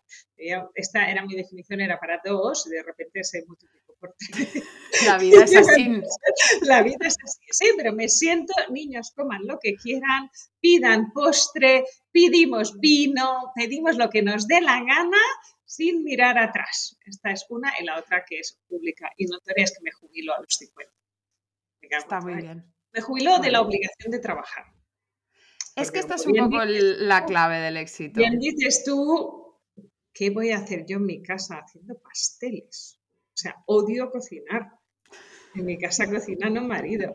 Esta 0.75 1.11
era 1.11 1.25
mi 1.25 1.35
definición, 1.35 1.81
era 1.81 1.99
para 1.99 2.21
dos, 2.23 2.67
y 2.67 2.75
de 2.75 2.83
repente 2.83 3.25
se 3.25 3.43
multiplicó 3.47 3.86
La 5.07 5.19
vida 5.19 5.45
es 5.45 5.57
así. 5.57 6.01
La 6.63 6.83
vida 6.83 7.07
es 7.07 7.17
así, 7.23 7.41
sí, 7.51 7.67
pero 7.77 7.93
me 7.93 8.09
siento, 8.09 8.53
niños, 8.71 9.13
coman 9.15 9.47
lo 9.47 9.59
que 9.59 9.75
quieran, 9.75 10.31
pidan 10.61 11.13
postre, 11.13 11.85
pedimos 12.13 12.79
vino, 12.79 13.53
pedimos 13.55 13.97
lo 13.97 14.09
que 14.09 14.23
nos 14.23 14.47
dé 14.47 14.61
la 14.61 14.83
gana 14.83 15.21
sin 15.65 16.05
mirar 16.05 16.39
atrás. 16.39 16.97
Esta 17.05 17.31
es 17.33 17.47
una 17.49 17.73
y 17.81 17.85
la 17.85 17.99
otra 17.99 18.25
que 18.25 18.39
es 18.39 18.59
pública 18.69 19.11
y 19.17 19.27
notoria 19.27 19.65
es 19.65 19.73
que 19.73 19.83
me 19.83 19.93
jubilo 19.93 20.35
a 20.35 20.41
los 20.41 20.55
50. 20.57 20.93
Está 21.81 22.21
muy 22.21 22.35
bien. 22.35 22.73
Me 22.93 23.01
jubilo 23.01 23.39
de 23.39 23.51
la 23.51 23.61
obligación 23.61 24.11
de 24.11 24.19
trabajar. 24.19 24.65
Es 25.77 25.91
que 25.91 25.99
esta 25.99 26.15
es 26.15 26.27
un 26.27 26.35
poco 26.35 26.65
la 26.65 27.27
clave 27.27 27.59
del 27.59 27.77
éxito. 27.77 28.19
Bien 28.19 28.39
dices 28.39 28.83
tú, 28.85 29.61
¿qué 30.13 30.31
voy 30.31 30.51
a 30.51 30.59
hacer 30.59 30.87
yo 30.87 30.97
en 30.97 31.05
mi 31.05 31.23
casa 31.23 31.57
haciendo 31.57 31.99
pasteles? 32.01 32.96
O 33.37 33.39
sea, 33.39 33.55
odio 33.67 34.11
cocinar. 34.11 34.71
En 35.55 35.65
mi 35.65 35.79
casa 35.79 36.11
cocinando 36.11 36.63
marido. 36.63 37.15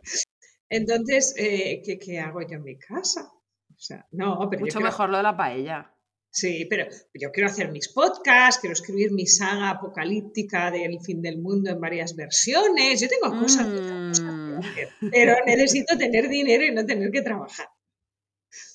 Entonces, 0.70 1.34
eh, 1.38 1.82
¿qué, 1.84 2.20
hago 2.20 2.42
yo 2.42 2.58
en 2.58 2.64
mi 2.64 2.78
casa? 2.78 3.32
O 3.70 3.80
sea, 3.80 4.08
no, 4.12 4.48
pero 4.50 4.62
Mucho 4.62 4.80
mejor 4.80 5.10
lo 5.10 5.18
de 5.18 5.24
la 5.24 5.36
paella. 5.36 5.94
Sí, 6.34 6.66
pero 6.70 6.86
yo 7.14 7.32
quiero 7.32 7.50
hacer 7.50 7.72
mis 7.72 7.90
podcasts, 7.90 8.62
quiero 8.62 8.74
escribir 8.74 9.12
mi 9.12 9.26
saga 9.26 9.72
apocalíptica 9.72 10.72
del 10.72 11.02
fin 11.02 11.22
del 11.22 11.40
mundo 11.40 11.72
en 11.72 11.82
varias 11.82 12.16
versiones. 12.16 13.02
Yo 13.02 13.08
tengo 13.10 13.38
cosas, 13.38 13.68
mm. 13.68 15.10
pero 15.12 15.36
necesito 15.46 15.98
tener 15.98 16.30
dinero 16.30 16.64
y 16.66 16.72
no 16.72 16.86
tener 16.86 17.12
que 17.12 17.22
trabajar. 17.22 17.68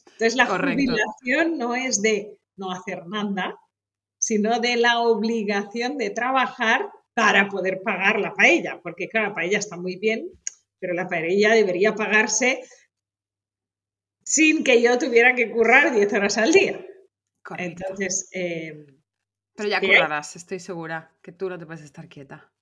Entonces 0.05 0.37
la 0.37 0.47
jubilación 0.47 1.57
no 1.57 1.75
es 1.75 2.03
de 2.03 2.37
no 2.57 2.73
hacer 2.73 3.07
nada, 3.07 3.59
sino 4.19 4.61
de 4.61 4.77
la 4.77 5.01
obligación 5.01 5.97
de 5.97 6.11
trabajar 6.11 6.91
para 7.17 7.49
poder 7.49 7.81
pagar 7.83 8.21
la 8.21 8.35
paella, 8.35 8.79
porque 8.83 9.09
claro, 9.09 9.29
la 9.29 9.35
paella 9.35 9.59
está 9.59 9.79
muy 9.79 9.97
bien, 9.97 10.29
pero 10.79 10.93
la 10.93 11.09
paella 11.09 11.55
debería 11.55 11.95
pagarse 11.95 12.61
sin 14.23 14.63
que 14.63 14.83
yo 14.83 14.99
tuviera 14.99 15.35
que 15.35 15.51
currar 15.51 15.95
10 15.95 16.13
horas 16.13 16.37
al 16.37 16.53
día. 16.53 16.87
Entonces. 17.57 18.29
Em, 18.33 18.85
pero 19.55 19.71
ya 19.71 19.81
currarás, 19.81 20.37
estoy 20.37 20.61
segura 20.61 21.17
que 21.23 21.33
tú 21.33 21.49
no 21.49 21.59
te 21.59 21.65
puedes 21.65 21.85
estar 21.85 22.07
quieta. 22.07 22.53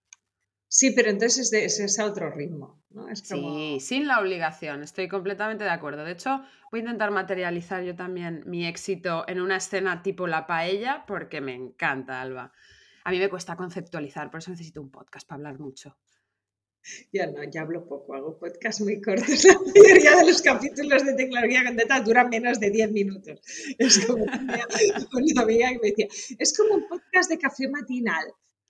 Sí, 0.68 0.92
pero 0.92 1.10
entonces 1.10 1.52
es, 1.52 1.80
es 1.80 1.98
a 1.98 2.04
otro 2.04 2.30
ritmo. 2.30 2.80
¿no? 2.90 3.06
Sí, 3.16 3.78
sin 3.80 4.06
la 4.06 4.20
obligación, 4.20 4.84
estoy 4.84 5.08
completamente 5.08 5.64
de 5.64 5.70
acuerdo. 5.70 6.04
De 6.04 6.12
hecho, 6.12 6.44
voy 6.70 6.78
a 6.78 6.84
intentar 6.84 7.10
materializar 7.10 7.82
yo 7.82 7.96
también 7.96 8.44
mi 8.46 8.66
éxito 8.66 9.24
en 9.26 9.40
una 9.40 9.56
escena 9.56 10.04
tipo 10.04 10.28
la 10.28 10.46
paella 10.46 11.04
porque 11.08 11.40
me 11.40 11.54
encanta, 11.54 12.20
Alba. 12.20 12.52
A 13.04 13.10
mí 13.10 13.18
me 13.18 13.28
cuesta 13.28 13.54
conceptualizar, 13.54 14.30
por 14.30 14.40
eso 14.40 14.50
necesito 14.50 14.80
un 14.80 14.90
podcast 14.90 15.28
para 15.28 15.36
hablar 15.36 15.60
mucho. 15.60 15.96
Ya 17.12 17.26
no, 17.26 17.42
ya 17.44 17.62
hablo 17.62 17.86
poco, 17.86 18.14
hago 18.14 18.38
podcast 18.38 18.80
muy 18.80 19.00
cortos. 19.00 19.44
La 19.44 19.58
mayoría 19.58 20.16
de 20.16 20.26
los 20.26 20.42
capítulos 20.42 21.04
de 21.04 21.14
tecnología 21.14 21.64
con 21.64 21.76
data 21.76 22.00
duran 22.00 22.28
menos 22.28 22.60
de 22.60 22.70
10 22.70 22.92
minutos. 22.92 23.40
Es 23.78 24.06
como 24.06 24.24
una 25.12 25.42
amiga 25.42 25.70
que 25.70 25.78
me 25.82 25.88
decía, 25.90 26.08
es 26.38 26.56
como 26.56 26.74
un 26.74 26.88
podcast 26.88 27.30
de 27.30 27.38
café 27.38 27.68
matinal, 27.68 28.24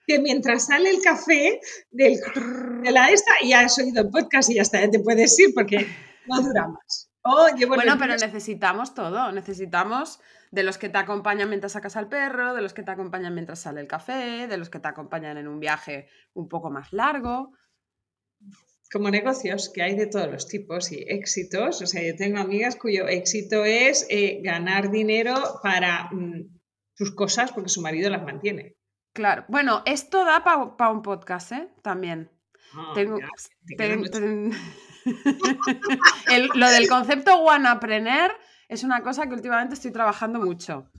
que 0.07 0.19
mientras 0.19 0.67
sale 0.67 0.91
el 0.91 1.01
café 1.01 1.61
del, 1.91 2.19
de 2.83 2.91
la 2.91 3.11
esta, 3.11 3.33
ya 3.45 3.61
has 3.61 3.79
oído 3.79 4.03
el 4.03 4.11
podcast 4.11 4.51
y 4.51 4.55
ya 4.55 4.63
está, 4.63 4.81
ya 4.81 4.91
te 4.91 5.01
puedes 5.01 5.39
ir 5.39 5.55
porque 5.55 5.87
no 6.27 6.41
dura 6.41 6.69
más. 6.69 7.04
Bueno, 7.25 7.97
pero 7.99 8.17
necesitamos 8.17 8.95
todo, 8.95 9.33
necesitamos 9.33 10.21
de 10.51 10.63
los 10.63 10.79
que 10.79 10.89
te 10.89 10.99
acompañan 10.99 11.49
mientras 11.49 11.73
sacas 11.73 11.97
al 11.97 12.09
perro, 12.09 12.55
de 12.55 12.63
los 12.63 12.75
que 12.75 12.83
te 12.83 12.91
acompañan 12.91 13.35
mientras 13.35 13.61
sale 13.61 13.81
el 13.81 13.87
café, 13.87 14.47
de 14.47 14.57
los 14.57 14.71
que 14.71 14.79
te 14.79 14.89
acompañan 14.89 15.39
en 15.39 15.49
un 15.49 15.59
viaje 15.59 16.09
un 16.35 16.49
poco 16.49 16.71
más 16.71 16.93
largo 16.93 17.53
como 18.95 19.11
negocios 19.11 19.71
que 19.75 19.83
hay 19.83 19.97
de 19.97 20.07
todos 20.07 20.31
los 20.31 20.47
tipos 20.47 20.93
y 20.93 21.05
éxitos. 21.09 21.83
O 21.83 21.87
sea, 21.87 22.01
yo 22.01 22.15
tengo 22.15 22.39
amigas 22.39 22.77
cuyo 22.77 23.09
éxito 23.09 23.65
es 23.65 24.07
eh, 24.09 24.41
ganar 24.41 24.93
dinero 24.93 25.35
para 25.65 26.09
mm, 26.13 26.61
sus 26.95 27.13
cosas 27.13 27.51
porque 27.51 27.71
su 27.71 27.83
marido 27.83 28.09
las 28.09 28.23
mantiene. 28.23 28.77
Claro. 29.13 29.45
Bueno, 29.49 29.83
esto 29.85 30.25
da 30.25 30.45
para 30.45 30.91
un 30.91 31.03
podcast, 31.03 31.51
¿eh? 31.51 31.69
También. 31.83 32.31
Ah, 32.73 32.93
tengo, 32.95 33.19
lo 36.55 36.71
del 36.71 36.89
concepto 36.89 37.43
wanapreneur 37.43 38.33
es 38.69 38.85
una 38.85 39.03
cosa 39.03 39.27
que 39.27 39.35
últimamente 39.35 39.75
estoy 39.75 39.93
trabajando 39.93 40.41
mucho. 40.41 40.91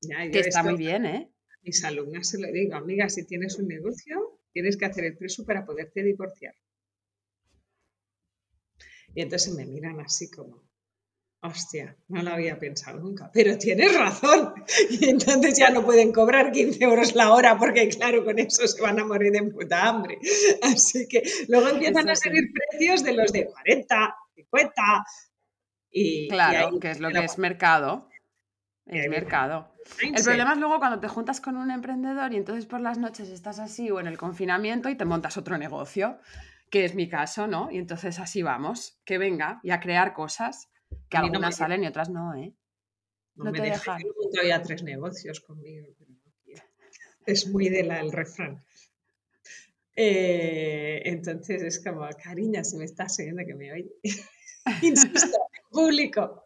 que 0.00 0.40
está 0.40 0.62
muy 0.62 0.76
bien, 0.76 1.06
¿eh? 1.06 1.32
Mis 1.62 1.84
alumnas 1.84 2.28
se 2.28 2.40
lo 2.40 2.48
digo, 2.52 2.76
amiga, 2.76 3.08
si 3.08 3.26
tienes 3.26 3.58
un 3.58 3.66
negocio, 3.68 4.38
Tienes 4.52 4.76
que 4.76 4.86
hacer 4.86 5.04
el 5.04 5.16
preso 5.16 5.44
para 5.44 5.64
poderte 5.64 6.02
divorciar. 6.02 6.54
Y 9.14 9.22
entonces 9.22 9.54
me 9.54 9.66
miran 9.66 10.00
así 10.00 10.30
como, 10.30 10.67
hostia, 11.40 11.96
no 12.08 12.22
lo 12.22 12.30
había 12.30 12.58
pensado 12.58 12.98
nunca, 12.98 13.30
pero 13.32 13.56
tienes 13.58 13.96
razón. 13.96 14.54
Y 14.90 15.08
entonces 15.08 15.58
ya 15.58 15.70
no 15.70 15.84
pueden 15.84 16.12
cobrar 16.12 16.50
15 16.52 16.82
euros 16.82 17.14
la 17.14 17.32
hora 17.32 17.58
porque 17.58 17.88
claro, 17.88 18.24
con 18.24 18.38
eso 18.38 18.66
se 18.66 18.80
van 18.82 18.98
a 18.98 19.04
morir 19.04 19.32
de 19.32 19.42
puta 19.44 19.86
hambre. 19.86 20.18
Así 20.62 21.06
que 21.08 21.22
luego 21.48 21.68
empiezan 21.68 22.08
a 22.08 22.16
salir 22.16 22.44
precios 22.52 23.04
de 23.04 23.12
los 23.12 23.32
de 23.32 23.46
40, 23.46 24.16
50. 24.34 24.82
Y, 25.90 26.28
claro, 26.28 26.78
que 26.78 26.90
es 26.90 27.00
lo 27.00 27.10
que 27.10 27.24
es 27.24 27.38
mercado. 27.38 28.08
Es 28.86 29.08
mercado. 29.08 29.70
El 30.00 30.22
problema 30.22 30.52
es 30.52 30.58
luego 30.58 30.78
cuando 30.78 31.00
te 31.00 31.08
juntas 31.08 31.40
con 31.40 31.56
un 31.56 31.70
emprendedor 31.70 32.32
y 32.32 32.36
entonces 32.36 32.66
por 32.66 32.80
las 32.80 32.98
noches 32.98 33.28
estás 33.28 33.58
así 33.58 33.90
o 33.90 34.00
en 34.00 34.06
el 34.06 34.18
confinamiento 34.18 34.88
y 34.88 34.96
te 34.96 35.04
montas 35.04 35.36
otro 35.36 35.58
negocio, 35.58 36.18
que 36.70 36.84
es 36.84 36.94
mi 36.94 37.08
caso, 37.08 37.46
¿no? 37.46 37.70
Y 37.70 37.78
entonces 37.78 38.18
así 38.18 38.42
vamos, 38.42 39.00
que 39.04 39.18
venga 39.18 39.60
y 39.62 39.70
a 39.70 39.80
crear 39.80 40.12
cosas, 40.12 40.70
que 41.08 41.16
algunas 41.16 41.56
salen 41.56 41.84
y 41.84 41.86
otras 41.86 42.10
no, 42.10 42.34
¿eh? 42.34 42.54
No, 43.34 43.52
te 43.52 43.62
dejan. 43.62 44.00
Yo 44.00 44.62
tres 44.62 44.82
negocios 44.82 45.40
conmigo, 45.40 45.86
Es 47.26 47.46
muy 47.46 47.68
del 47.68 47.90
el 47.90 48.12
refrán. 48.12 48.64
Eh, 49.94 51.02
entonces 51.04 51.62
es 51.62 51.82
como, 51.82 52.08
cariña, 52.22 52.62
se 52.62 52.78
me 52.78 52.84
está 52.84 53.08
siguiendo 53.08 53.42
que 53.44 53.54
me 53.54 53.72
oye. 53.72 53.90
Insisto, 54.82 55.38
público. 55.70 56.44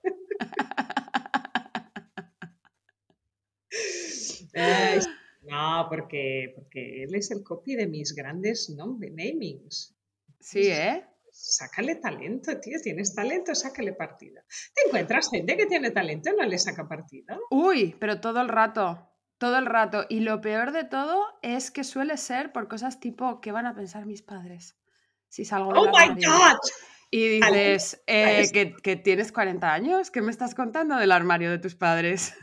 no, 5.42 5.86
porque, 5.88 6.52
porque 6.54 7.04
él 7.04 7.14
es 7.14 7.30
el 7.30 7.42
copy 7.42 7.74
de 7.74 7.86
mis 7.86 8.14
grandes 8.14 8.70
namings. 8.70 9.94
Sí, 10.40 10.68
¿eh? 10.68 11.04
Sácale 11.32 11.96
talento, 11.96 12.58
tío. 12.60 12.78
Tienes 12.82 13.14
talento, 13.14 13.54
sácale 13.54 13.94
partido. 13.94 14.42
¿Te 14.74 14.82
encuentras 14.86 15.30
gente 15.30 15.56
que 15.56 15.66
tiene 15.66 15.90
talento 15.90 16.30
y 16.30 16.36
no 16.36 16.46
le 16.46 16.58
saca 16.58 16.86
partido? 16.86 17.40
Uy, 17.50 17.96
pero 17.98 18.20
todo 18.20 18.40
el 18.40 18.48
rato. 18.48 19.08
Todo 19.38 19.58
el 19.58 19.66
rato. 19.66 20.06
Y 20.08 20.20
lo 20.20 20.40
peor 20.40 20.72
de 20.72 20.84
todo 20.84 21.24
es 21.42 21.70
que 21.70 21.84
suele 21.84 22.16
ser 22.16 22.52
por 22.52 22.68
cosas 22.68 23.00
tipo, 23.00 23.40
¿qué 23.40 23.50
van 23.50 23.66
a 23.66 23.74
pensar 23.74 24.06
mis 24.06 24.22
padres? 24.22 24.78
Si 25.28 25.44
salgo 25.44 25.72
de 25.72 25.78
¡Oh, 25.80 25.86
my 25.86 26.08
God! 26.24 26.58
Y 27.10 27.40
dices, 27.40 28.02
eh, 28.06 28.48
que, 28.52 28.74
que, 28.82 28.96
tienes 28.96 29.32
40 29.32 29.70
años, 29.70 30.10
¿qué 30.10 30.22
me 30.22 30.30
estás 30.30 30.54
contando 30.54 30.96
del 30.96 31.12
armario 31.12 31.50
de 31.50 31.58
tus 31.58 31.74
padres? 31.74 32.34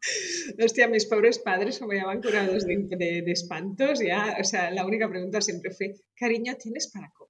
Hostia, 0.64 0.88
mis 0.88 1.06
pobres 1.06 1.38
padres 1.38 1.80
me 1.82 1.96
llaman 1.96 2.22
curados 2.22 2.64
de, 2.64 3.22
espantos. 3.26 4.00
Ya, 4.00 4.36
o 4.40 4.44
sea, 4.44 4.70
la 4.70 4.86
única 4.86 5.08
pregunta 5.08 5.40
siempre 5.40 5.72
fue, 5.72 5.94
cariño, 6.16 6.54
¿tienes 6.56 6.90
para 6.92 7.10
comer? 7.10 7.29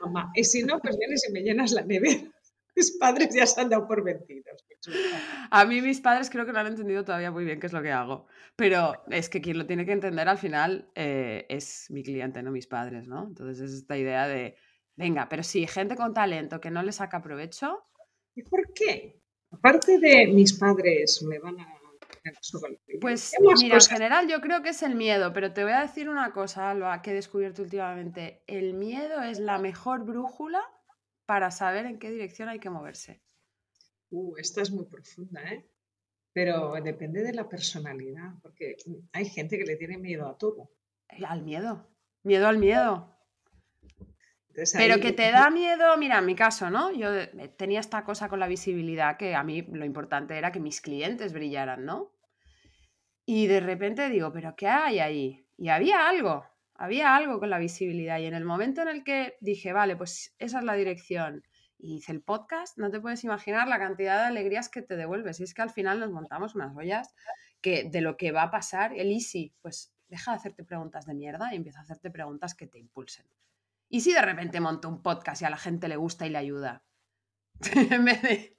Mamá. 0.00 0.32
Y 0.34 0.44
si 0.44 0.62
no, 0.62 0.78
pues 0.80 0.96
vienes 0.98 1.28
y 1.28 1.32
me 1.32 1.40
llenas 1.40 1.72
la 1.72 1.82
nevera. 1.82 2.22
Mis 2.76 2.96
padres 2.96 3.34
ya 3.34 3.46
se 3.46 3.60
han 3.60 3.68
dado 3.68 3.86
por 3.86 4.02
vencidos. 4.02 4.64
A 5.50 5.64
mí 5.66 5.82
mis 5.82 6.00
padres 6.00 6.30
creo 6.30 6.46
que 6.46 6.52
no 6.52 6.60
han 6.60 6.68
entendido 6.68 7.04
todavía 7.04 7.30
muy 7.30 7.44
bien 7.44 7.60
qué 7.60 7.66
es 7.66 7.72
lo 7.74 7.82
que 7.82 7.92
hago. 7.92 8.26
Pero 8.56 8.94
es 9.10 9.28
que 9.28 9.42
quien 9.42 9.58
lo 9.58 9.66
tiene 9.66 9.84
que 9.84 9.92
entender 9.92 10.26
al 10.26 10.38
final 10.38 10.90
eh, 10.94 11.44
es 11.50 11.86
mi 11.90 12.02
cliente, 12.02 12.42
no 12.42 12.50
mis 12.50 12.66
padres, 12.66 13.06
¿no? 13.06 13.26
Entonces 13.28 13.60
es 13.60 13.76
esta 13.76 13.98
idea 13.98 14.26
de, 14.26 14.56
venga, 14.96 15.28
pero 15.28 15.42
sí, 15.42 15.66
gente 15.66 15.96
con 15.96 16.14
talento 16.14 16.62
que 16.62 16.70
no 16.70 16.82
le 16.82 16.92
saca 16.92 17.20
provecho. 17.20 17.84
¿Y 18.34 18.42
por 18.42 18.72
qué? 18.72 19.20
Aparte 19.50 19.98
de 19.98 20.28
mis 20.28 20.54
padres 20.54 21.22
me 21.28 21.38
van 21.38 21.60
a... 21.60 21.81
Pues 23.00 23.34
mira, 23.60 23.74
en 23.76 23.80
general 23.80 24.28
yo 24.28 24.40
creo 24.40 24.62
que 24.62 24.70
es 24.70 24.82
el 24.82 24.94
miedo, 24.94 25.32
pero 25.32 25.52
te 25.52 25.64
voy 25.64 25.72
a 25.72 25.80
decir 25.80 26.08
una 26.08 26.32
cosa, 26.32 26.70
Alba, 26.70 27.02
que 27.02 27.10
he 27.10 27.14
descubierto 27.14 27.62
últimamente. 27.62 28.42
El 28.46 28.74
miedo 28.74 29.22
es 29.22 29.38
la 29.38 29.58
mejor 29.58 30.04
brújula 30.04 30.62
para 31.26 31.50
saber 31.50 31.86
en 31.86 31.98
qué 31.98 32.10
dirección 32.10 32.48
hay 32.48 32.58
que 32.58 32.70
moverse. 32.70 33.22
Uh, 34.10 34.36
esta 34.36 34.62
es 34.62 34.70
muy 34.70 34.84
profunda, 34.84 35.42
¿eh? 35.42 35.68
Pero 36.32 36.74
depende 36.82 37.22
de 37.22 37.32
la 37.32 37.48
personalidad, 37.48 38.34
porque 38.40 38.76
hay 39.12 39.24
gente 39.26 39.58
que 39.58 39.64
le 39.64 39.76
tiene 39.76 39.98
miedo 39.98 40.28
a 40.28 40.38
todo. 40.38 40.70
Al 41.26 41.42
miedo. 41.42 41.86
Miedo 42.22 42.46
al 42.46 42.58
miedo. 42.58 43.11
Pero 44.74 45.00
que 45.00 45.12
te 45.12 45.30
da 45.30 45.50
miedo, 45.50 45.96
mira, 45.96 46.18
en 46.18 46.26
mi 46.26 46.34
caso, 46.34 46.70
¿no? 46.70 46.92
Yo 46.92 47.08
tenía 47.56 47.80
esta 47.80 48.04
cosa 48.04 48.28
con 48.28 48.40
la 48.40 48.46
visibilidad 48.46 49.16
que 49.16 49.34
a 49.34 49.42
mí 49.42 49.62
lo 49.62 49.84
importante 49.84 50.36
era 50.36 50.52
que 50.52 50.60
mis 50.60 50.80
clientes 50.80 51.32
brillaran, 51.32 51.84
¿no? 51.84 52.12
Y 53.24 53.46
de 53.46 53.60
repente 53.60 54.08
digo, 54.08 54.32
¿pero 54.32 54.54
qué 54.56 54.68
hay 54.68 54.98
ahí? 54.98 55.46
Y 55.56 55.68
había 55.68 56.08
algo, 56.08 56.44
había 56.74 57.14
algo 57.16 57.38
con 57.38 57.50
la 57.50 57.58
visibilidad. 57.58 58.18
Y 58.18 58.26
en 58.26 58.34
el 58.34 58.44
momento 58.44 58.82
en 58.82 58.88
el 58.88 59.04
que 59.04 59.36
dije, 59.40 59.72
vale, 59.72 59.96
pues 59.96 60.34
esa 60.38 60.58
es 60.58 60.64
la 60.64 60.74
dirección, 60.74 61.42
y 61.82 61.96
hice 61.96 62.12
el 62.12 62.22
podcast, 62.22 62.78
no 62.78 62.90
te 62.90 63.00
puedes 63.00 63.24
imaginar 63.24 63.66
la 63.66 63.78
cantidad 63.78 64.20
de 64.20 64.26
alegrías 64.26 64.68
que 64.68 64.82
te 64.82 64.96
devuelves. 64.96 65.40
Y 65.40 65.42
es 65.42 65.52
que 65.52 65.62
al 65.62 65.70
final 65.70 65.98
nos 65.98 66.12
montamos 66.12 66.54
unas 66.54 66.74
ollas 66.76 67.12
que 67.60 67.88
de 67.90 68.00
lo 68.00 68.16
que 68.16 68.30
va 68.30 68.44
a 68.44 68.50
pasar, 68.50 68.92
el 68.94 69.10
easy, 69.10 69.52
pues 69.60 69.92
deja 70.08 70.30
de 70.30 70.36
hacerte 70.36 70.64
preguntas 70.64 71.06
de 71.06 71.14
mierda 71.14 71.52
y 71.52 71.56
empieza 71.56 71.80
a 71.80 71.82
hacerte 71.82 72.10
preguntas 72.10 72.54
que 72.54 72.68
te 72.68 72.78
impulsen. 72.78 73.26
¿Y 73.94 74.00
si 74.00 74.14
de 74.14 74.22
repente 74.22 74.58
monto 74.58 74.88
un 74.88 75.02
podcast 75.02 75.42
y 75.42 75.44
a 75.44 75.50
la 75.50 75.58
gente 75.58 75.86
le 75.86 75.96
gusta 75.96 76.26
y 76.26 76.30
le 76.30 76.38
ayuda? 76.38 76.82
en 77.90 78.04
vez 78.06 78.22
de... 78.22 78.58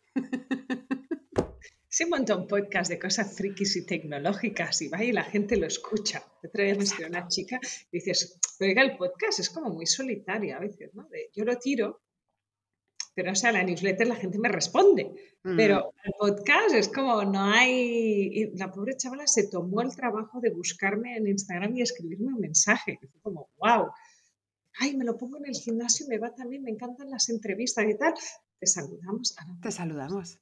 Sí, 1.89 2.05
monta 2.05 2.35
un 2.35 2.47
podcast 2.47 2.91
de 2.91 2.99
cosas 2.99 3.35
frikis 3.35 3.75
y 3.77 3.85
tecnológicas 3.85 4.79
y 4.83 4.89
va 4.89 5.03
y 5.03 5.11
la 5.11 5.23
gente 5.23 5.57
lo 5.57 5.65
escucha. 5.65 6.23
Otra 6.43 6.65
vez 6.65 6.99
me 6.99 7.07
una 7.07 7.27
chica 7.27 7.59
y 7.91 7.97
dices, 7.97 8.39
oiga, 8.59 8.83
el 8.83 8.95
podcast 8.95 9.39
es 9.39 9.49
como 9.49 9.71
muy 9.71 9.87
solitario 9.87 10.55
a 10.55 10.59
veces, 10.59 10.93
¿no? 10.93 11.07
yo 11.33 11.45
lo 11.45 11.57
tiro 11.57 12.03
pero 13.15 13.31
o 13.31 13.35
sea, 13.35 13.51
la 13.51 13.63
newsletter 13.63 14.07
la 14.07 14.15
gente 14.15 14.39
me 14.39 14.49
responde, 14.49 15.11
pero 15.43 15.93
el 16.03 16.11
podcast 16.17 16.73
es 16.75 16.89
como 16.89 17.23
no 17.23 17.43
hay... 17.43 18.51
la 18.55 18.71
pobre 18.71 18.97
chavala 18.97 19.27
se 19.27 19.47
tomó 19.49 19.81
el 19.81 19.95
trabajo 19.95 20.39
de 20.41 20.49
buscarme 20.49 21.17
en 21.17 21.27
Instagram 21.27 21.75
y 21.75 21.81
escribirme 21.81 22.33
un 22.33 22.39
mensaje, 22.39 22.97
fue 22.99 23.21
como, 23.21 23.49
wow, 23.57 23.91
ay, 24.79 24.95
me 24.95 25.05
lo 25.05 25.17
pongo 25.17 25.37
en 25.37 25.45
el 25.45 25.55
gimnasio, 25.55 26.05
me 26.07 26.17
va 26.17 26.33
también, 26.33 26.63
me 26.63 26.71
encantan 26.71 27.09
las 27.09 27.29
entrevistas 27.29 27.85
y 27.87 27.97
tal. 27.97 28.13
Te 28.59 28.67
saludamos. 28.67 29.35
Te 29.61 29.71
saludamos. 29.71 30.39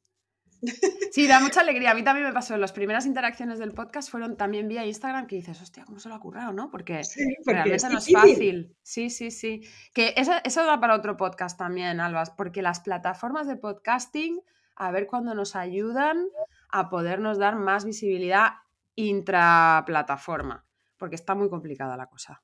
Sí, 1.11 1.27
da 1.27 1.39
mucha 1.39 1.61
alegría. 1.61 1.91
A 1.91 1.93
mí 1.95 2.03
también 2.03 2.27
me 2.27 2.33
pasó. 2.33 2.55
Las 2.57 2.71
primeras 2.71 3.05
interacciones 3.05 3.59
del 3.59 3.73
podcast 3.73 4.09
fueron 4.09 4.37
también 4.37 4.67
vía 4.67 4.85
Instagram 4.85 5.27
que 5.27 5.35
dices, 5.35 5.61
hostia, 5.61 5.85
¿cómo 5.85 5.99
se 5.99 6.07
lo 6.07 6.15
ha 6.15 6.19
currado, 6.19 6.53
no? 6.53 6.69
Porque, 6.69 7.01
realmente 7.45 7.89
no 7.89 7.97
es 7.97 8.11
fácil. 8.11 8.75
Sí, 8.83 9.09
sí, 9.09 9.31
sí. 9.31 9.61
Que 9.93 10.13
eso, 10.15 10.33
eso 10.43 10.63
da 10.65 10.79
para 10.79 10.95
otro 10.95 11.17
podcast 11.17 11.57
también, 11.57 11.99
Albas, 11.99 12.29
porque 12.29 12.61
las 12.61 12.79
plataformas 12.79 13.47
de 13.47 13.55
podcasting, 13.57 14.39
a 14.75 14.91
ver 14.91 15.07
cuándo 15.07 15.33
nos 15.33 15.55
ayudan 15.55 16.27
a 16.69 16.89
podernos 16.89 17.37
dar 17.37 17.55
más 17.55 17.83
visibilidad 17.83 18.51
intraplataforma, 18.95 20.65
porque 20.97 21.15
está 21.15 21.33
muy 21.35 21.49
complicada 21.49 21.97
la 21.97 22.05
cosa. 22.05 22.43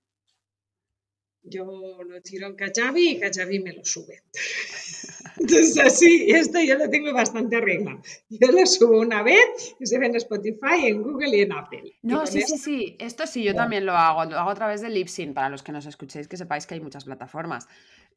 Yo 1.43 1.65
lo 2.03 2.21
tiro 2.21 2.47
en 2.47 2.55
Kajabi 2.55 3.09
y 3.09 3.19
Kajabi 3.19 3.59
me 3.59 3.73
lo 3.73 3.85
sube. 3.85 4.23
Entonces, 5.39 5.77
así, 5.79 6.27
esto 6.29 6.59
yo 6.59 6.77
lo 6.77 6.89
tengo 6.89 7.13
bastante 7.13 7.57
arreglado. 7.57 8.01
Yo 8.29 8.51
lo 8.51 8.65
subo 8.65 8.99
una 8.99 9.23
vez 9.23 9.75
y 9.79 9.85
se 9.85 9.99
ve 9.99 10.07
en 10.07 10.15
Spotify, 10.15 10.87
en 10.87 11.03
Google 11.03 11.37
y 11.37 11.41
en 11.41 11.53
Apple. 11.53 11.93
No, 12.01 12.25
sí, 12.25 12.41
sí, 12.41 12.57
sí. 12.57 12.97
Esto 12.99 13.27
sí, 13.27 13.43
yo 13.43 13.55
también 13.55 13.85
lo 13.85 13.93
hago. 13.93 14.25
Lo 14.25 14.39
hago 14.39 14.49
a 14.49 14.55
través 14.55 14.81
de 14.81 14.89
Libsyn, 14.89 15.33
para 15.33 15.49
los 15.49 15.63
que 15.63 15.71
nos 15.71 15.85
escuchéis, 15.85 16.27
que 16.27 16.37
sepáis 16.37 16.65
que 16.65 16.73
hay 16.73 16.81
muchas 16.81 17.05
plataformas. 17.05 17.67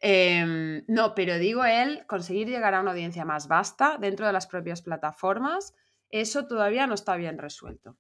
Em, 0.01 0.83
no, 0.89 1.15
pero 1.15 1.39
digo 1.39 1.65
él, 1.65 2.05
conseguir 2.07 2.49
llegar 2.49 2.75
a 2.75 2.81
una 2.81 2.93
audiencia 2.93 3.25
más 3.25 3.49
vasta 3.49 3.99
dentro 3.99 4.27
de 4.27 4.33
las 4.33 4.47
propias 4.47 4.81
plataformas, 4.81 5.75
eso 6.09 6.47
todavía 6.47 6.87
no 6.87 6.95
está 6.95 7.17
bien 7.17 7.39
resuelto. 7.39 7.99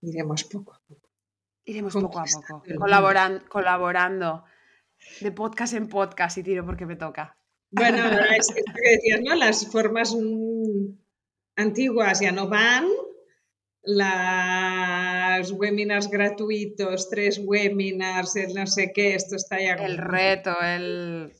Iremos 0.00 0.44
poco 0.44 0.74
a 0.74 0.80
poco. 0.86 1.03
Iremos 1.64 1.94
poco 1.94 2.20
a 2.20 2.24
poco, 2.24 2.62
colaborando 3.48 4.44
de 5.20 5.32
podcast 5.32 5.74
en 5.74 5.88
podcast 5.88 6.38
y 6.38 6.42
tiro 6.42 6.64
porque 6.64 6.86
me 6.86 6.96
toca. 6.96 7.36
Bueno, 7.70 7.98
es, 8.38 8.48
que 8.48 8.90
decías, 8.90 9.20
¿no? 9.22 9.34
Las 9.34 9.66
formas 9.70 10.14
mm, 10.14 10.96
antiguas 11.56 12.20
ya 12.20 12.32
no 12.32 12.48
van. 12.48 12.86
Las 13.86 15.50
webinars 15.52 16.08
gratuitos, 16.08 17.10
tres 17.10 17.38
webinars, 17.44 18.36
el 18.36 18.54
no 18.54 18.66
sé 18.66 18.92
qué, 18.94 19.14
esto 19.14 19.36
está 19.36 19.60
ya. 19.60 19.74
El 19.74 19.98
reto, 19.98 20.54
el. 20.62 21.32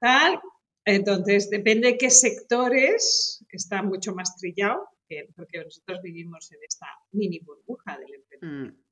Tal. 0.00 0.40
Entonces, 0.84 1.50
depende 1.50 1.92
de 1.92 1.98
qué 1.98 2.10
sectores 2.10 3.44
está 3.50 3.82
mucho 3.82 4.14
más 4.14 4.36
trillado, 4.36 4.88
porque 5.36 5.64
nosotros 5.64 6.00
vivimos 6.02 6.50
en 6.52 6.58
esta 6.66 6.86
mini 7.12 7.40
burbuja 7.40 7.98
del 7.98 8.14
emprendimiento. 8.14 8.78
Mm, 8.78 8.85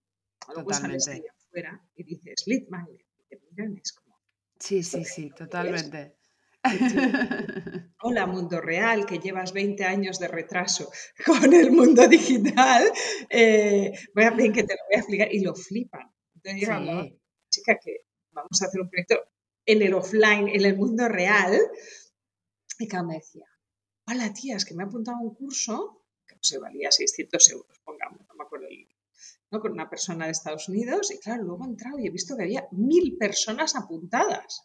Luego 0.52 0.70
afuera 0.70 1.82
y 1.94 2.04
dices, 2.04 2.44
lead 2.46 2.68
magnet, 2.68 3.06
y 3.18 3.24
te 3.28 3.40
miran, 3.50 3.76
es 3.82 3.92
como. 3.92 4.16
Sí, 4.58 4.82
sí, 4.82 5.04
sí, 5.04 5.30
totalmente. 5.30 6.16
Hola, 8.02 8.26
mundo 8.26 8.60
real, 8.60 9.04
que 9.04 9.18
llevas 9.18 9.52
20 9.52 9.84
años 9.84 10.18
de 10.18 10.28
retraso 10.28 10.90
con 11.26 11.52
el 11.52 11.70
mundo 11.70 12.08
digital. 12.08 12.90
Eh, 13.28 13.92
voy 14.14 14.24
a 14.24 14.30
ver 14.30 14.52
que 14.52 14.62
te 14.62 14.74
lo 14.74 14.80
voy 14.88 14.96
a 14.96 14.98
explicar. 14.98 15.28
Y 15.32 15.40
lo 15.40 15.54
flipan. 15.54 16.10
Entonces, 16.34 16.68
sí. 16.68 17.20
chica, 17.50 17.78
que 17.82 18.06
vamos 18.30 18.60
a 18.62 18.66
hacer 18.66 18.80
un 18.80 18.88
proyecto 18.88 19.20
en 19.66 19.82
el 19.82 19.94
offline, 19.94 20.48
en 20.48 20.64
el 20.64 20.76
mundo 20.76 21.08
real. 21.08 21.58
Y 22.78 22.88
cada 22.88 23.04
me 23.04 23.14
decía, 23.14 23.46
hola, 24.06 24.32
tía, 24.32 24.56
es 24.56 24.64
que 24.64 24.74
me 24.74 24.82
ha 24.82 24.86
apuntado 24.86 25.18
a 25.18 25.20
un 25.20 25.34
curso 25.34 26.06
que 26.26 26.34
no 26.34 26.42
se 26.42 26.58
valía 26.58 26.90
600 26.90 27.50
euros, 27.50 27.78
pongamos, 27.84 28.20
no 28.26 28.34
me 28.34 28.44
acuerdo 28.44 28.66
el 28.66 28.88
¿no? 29.54 29.60
con 29.60 29.72
una 29.72 29.88
persona 29.88 30.26
de 30.26 30.32
Estados 30.32 30.68
Unidos. 30.68 31.10
Y 31.10 31.18
claro, 31.18 31.44
luego 31.44 31.64
he 31.64 31.68
entrado 31.68 31.98
y 31.98 32.06
he 32.06 32.10
visto 32.10 32.36
que 32.36 32.44
había 32.44 32.66
mil 32.72 33.16
personas 33.16 33.76
apuntadas. 33.76 34.62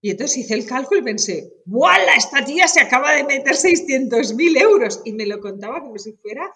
Y 0.00 0.10
entonces 0.10 0.38
hice 0.38 0.54
el 0.54 0.66
cálculo 0.66 1.00
y 1.00 1.04
pensé, 1.04 1.52
¡Wala! 1.66 2.14
Esta 2.16 2.44
tía 2.44 2.68
se 2.68 2.80
acaba 2.80 3.12
de 3.12 3.24
meter 3.24 3.54
600.000 3.54 4.60
euros. 4.60 5.00
Y 5.04 5.12
me 5.14 5.26
lo 5.26 5.40
contaba 5.40 5.80
como 5.80 5.96
si 5.98 6.12
fuera 6.12 6.52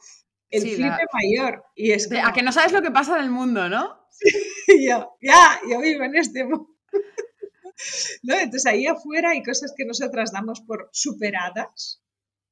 el 0.50 0.62
flipe 0.62 1.04
mayor. 1.12 1.64
Y 1.74 1.92
es 1.92 2.10
A 2.12 2.32
que 2.32 2.42
no 2.42 2.52
sabes 2.52 2.72
lo 2.72 2.82
que 2.82 2.90
pasa 2.90 3.16
en 3.16 3.24
el 3.24 3.30
mundo, 3.30 3.68
¿no? 3.68 3.96
Sí, 4.66 4.86
yo, 4.86 5.16
ya, 5.22 5.60
yo 5.70 5.80
vivo 5.80 6.04
en 6.04 6.16
este 6.16 6.44
mundo. 6.44 6.68
¿No? 8.22 8.34
Entonces 8.34 8.66
ahí 8.66 8.86
afuera 8.86 9.30
hay 9.30 9.42
cosas 9.42 9.72
que 9.76 9.84
nosotras 9.84 10.32
damos 10.32 10.60
por 10.60 10.90
superadas 10.92 12.02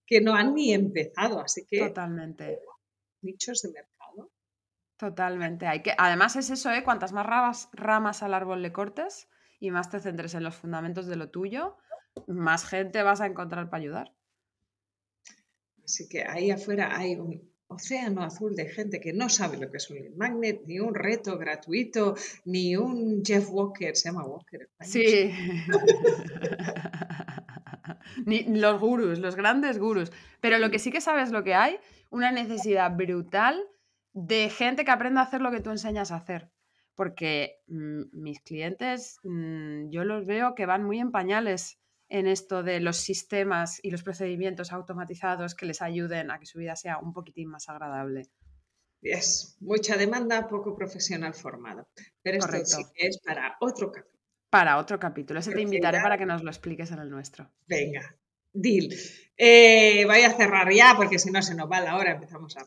que 0.06 0.20
no 0.20 0.34
han 0.34 0.54
ni 0.54 0.72
empezado. 0.72 1.40
Así 1.40 1.66
que. 1.66 1.80
Totalmente. 1.80 2.60
Nichos 3.22 3.62
de 3.62 3.68
mercado. 3.70 3.95
Totalmente. 4.96 5.66
Hay 5.66 5.82
que, 5.82 5.92
además 5.96 6.36
es 6.36 6.50
eso, 6.50 6.70
¿eh? 6.70 6.82
Cuantas 6.82 7.12
más 7.12 7.26
ramas, 7.26 7.68
ramas 7.72 8.22
al 8.22 8.34
árbol 8.34 8.62
le 8.62 8.72
cortes, 8.72 9.28
y 9.60 9.70
más 9.70 9.90
te 9.90 10.00
centres 10.00 10.34
en 10.34 10.44
los 10.44 10.56
fundamentos 10.56 11.06
de 11.06 11.16
lo 11.16 11.30
tuyo, 11.30 11.76
más 12.26 12.66
gente 12.66 13.02
vas 13.02 13.20
a 13.20 13.26
encontrar 13.26 13.68
para 13.68 13.82
ayudar. 13.82 14.12
Así 15.84 16.08
que 16.08 16.24
ahí 16.24 16.50
afuera 16.50 16.96
hay 16.96 17.16
un 17.16 17.54
océano 17.68 18.22
azul 18.22 18.54
de 18.54 18.68
gente 18.68 19.00
que 19.00 19.12
no 19.12 19.28
sabe 19.28 19.56
lo 19.56 19.70
que 19.70 19.76
es 19.76 19.90
un 19.90 19.98
lead 19.98 20.14
magnet, 20.16 20.62
ni 20.66 20.80
un 20.80 20.94
reto 20.94 21.36
gratuito, 21.36 22.14
ni 22.44 22.76
un 22.76 23.22
Jeff 23.24 23.48
Walker, 23.50 23.96
se 23.96 24.08
llama 24.08 24.24
Walker. 24.24 24.70
Sí. 24.80 25.32
ni 28.26 28.44
los 28.44 28.80
gurús, 28.80 29.18
los 29.18 29.36
grandes 29.36 29.78
gurús. 29.78 30.12
Pero 30.40 30.58
lo 30.58 30.70
que 30.70 30.78
sí 30.78 30.90
que 30.90 31.00
sabes 31.00 31.30
lo 31.30 31.44
que 31.44 31.54
hay, 31.54 31.78
una 32.10 32.30
necesidad 32.30 32.96
brutal 32.96 33.62
de 34.16 34.50
gente 34.50 34.84
que 34.84 34.90
aprenda 34.90 35.20
a 35.20 35.24
hacer 35.24 35.40
lo 35.40 35.50
que 35.52 35.60
tú 35.60 35.70
enseñas 35.70 36.10
a 36.10 36.16
hacer 36.16 36.50
porque 36.96 37.60
mm, 37.68 38.02
mis 38.12 38.40
clientes, 38.40 39.20
mm, 39.22 39.90
yo 39.90 40.02
los 40.02 40.26
veo 40.26 40.54
que 40.56 40.66
van 40.66 40.82
muy 40.82 40.98
en 40.98 41.12
pañales 41.12 41.78
en 42.08 42.26
esto 42.26 42.62
de 42.62 42.80
los 42.80 42.96
sistemas 42.96 43.78
y 43.82 43.90
los 43.90 44.02
procedimientos 44.02 44.72
automatizados 44.72 45.54
que 45.54 45.66
les 45.66 45.82
ayuden 45.82 46.30
a 46.30 46.38
que 46.40 46.46
su 46.46 46.58
vida 46.58 46.74
sea 46.74 46.98
un 46.98 47.12
poquitín 47.12 47.48
más 47.48 47.68
agradable. 47.68 48.28
Es 49.02 49.56
mucha 49.60 49.96
demanda, 49.96 50.48
poco 50.48 50.74
profesional 50.74 51.34
formado. 51.34 51.88
Pero 52.22 52.38
esto 52.38 52.64
sí 52.64 52.82
que 52.94 53.08
es 53.08 53.20
para 53.24 53.56
otro 53.60 53.92
capítulo. 53.92 54.16
Para 54.48 54.78
otro 54.78 54.98
capítulo. 54.98 55.40
Ese 55.40 55.52
te 55.52 55.60
invitaré 55.60 56.00
para 56.00 56.16
que 56.16 56.26
nos 56.26 56.42
lo 56.42 56.50
expliques 56.50 56.90
en 56.92 57.00
el 57.00 57.10
nuestro. 57.10 57.50
Venga, 57.66 58.16
deal. 58.52 58.88
Eh, 59.36 60.04
voy 60.06 60.22
a 60.22 60.32
cerrar 60.32 60.72
ya 60.72 60.94
porque 60.96 61.18
si 61.18 61.30
no 61.30 61.42
se 61.42 61.54
nos 61.54 61.70
va 61.70 61.80
la 61.80 61.96
hora, 61.96 62.12
empezamos 62.12 62.56
a 62.56 62.66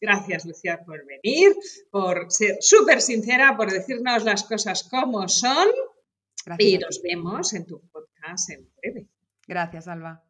Gracias, 0.00 0.44
Lucía, 0.44 0.80
por 0.84 1.04
venir, 1.06 1.54
por 1.90 2.30
ser 2.30 2.56
súper 2.60 3.00
sincera, 3.00 3.56
por 3.56 3.70
decirnos 3.70 4.24
las 4.24 4.44
cosas 4.44 4.88
como 4.88 5.28
son. 5.28 5.68
Y 6.58 6.78
nos 6.78 7.00
vemos 7.02 7.52
en 7.54 7.66
tu 7.66 7.80
podcast 7.88 8.50
en 8.50 8.70
breve. 8.76 9.08
Gracias, 9.46 9.88
Alba. 9.88 10.25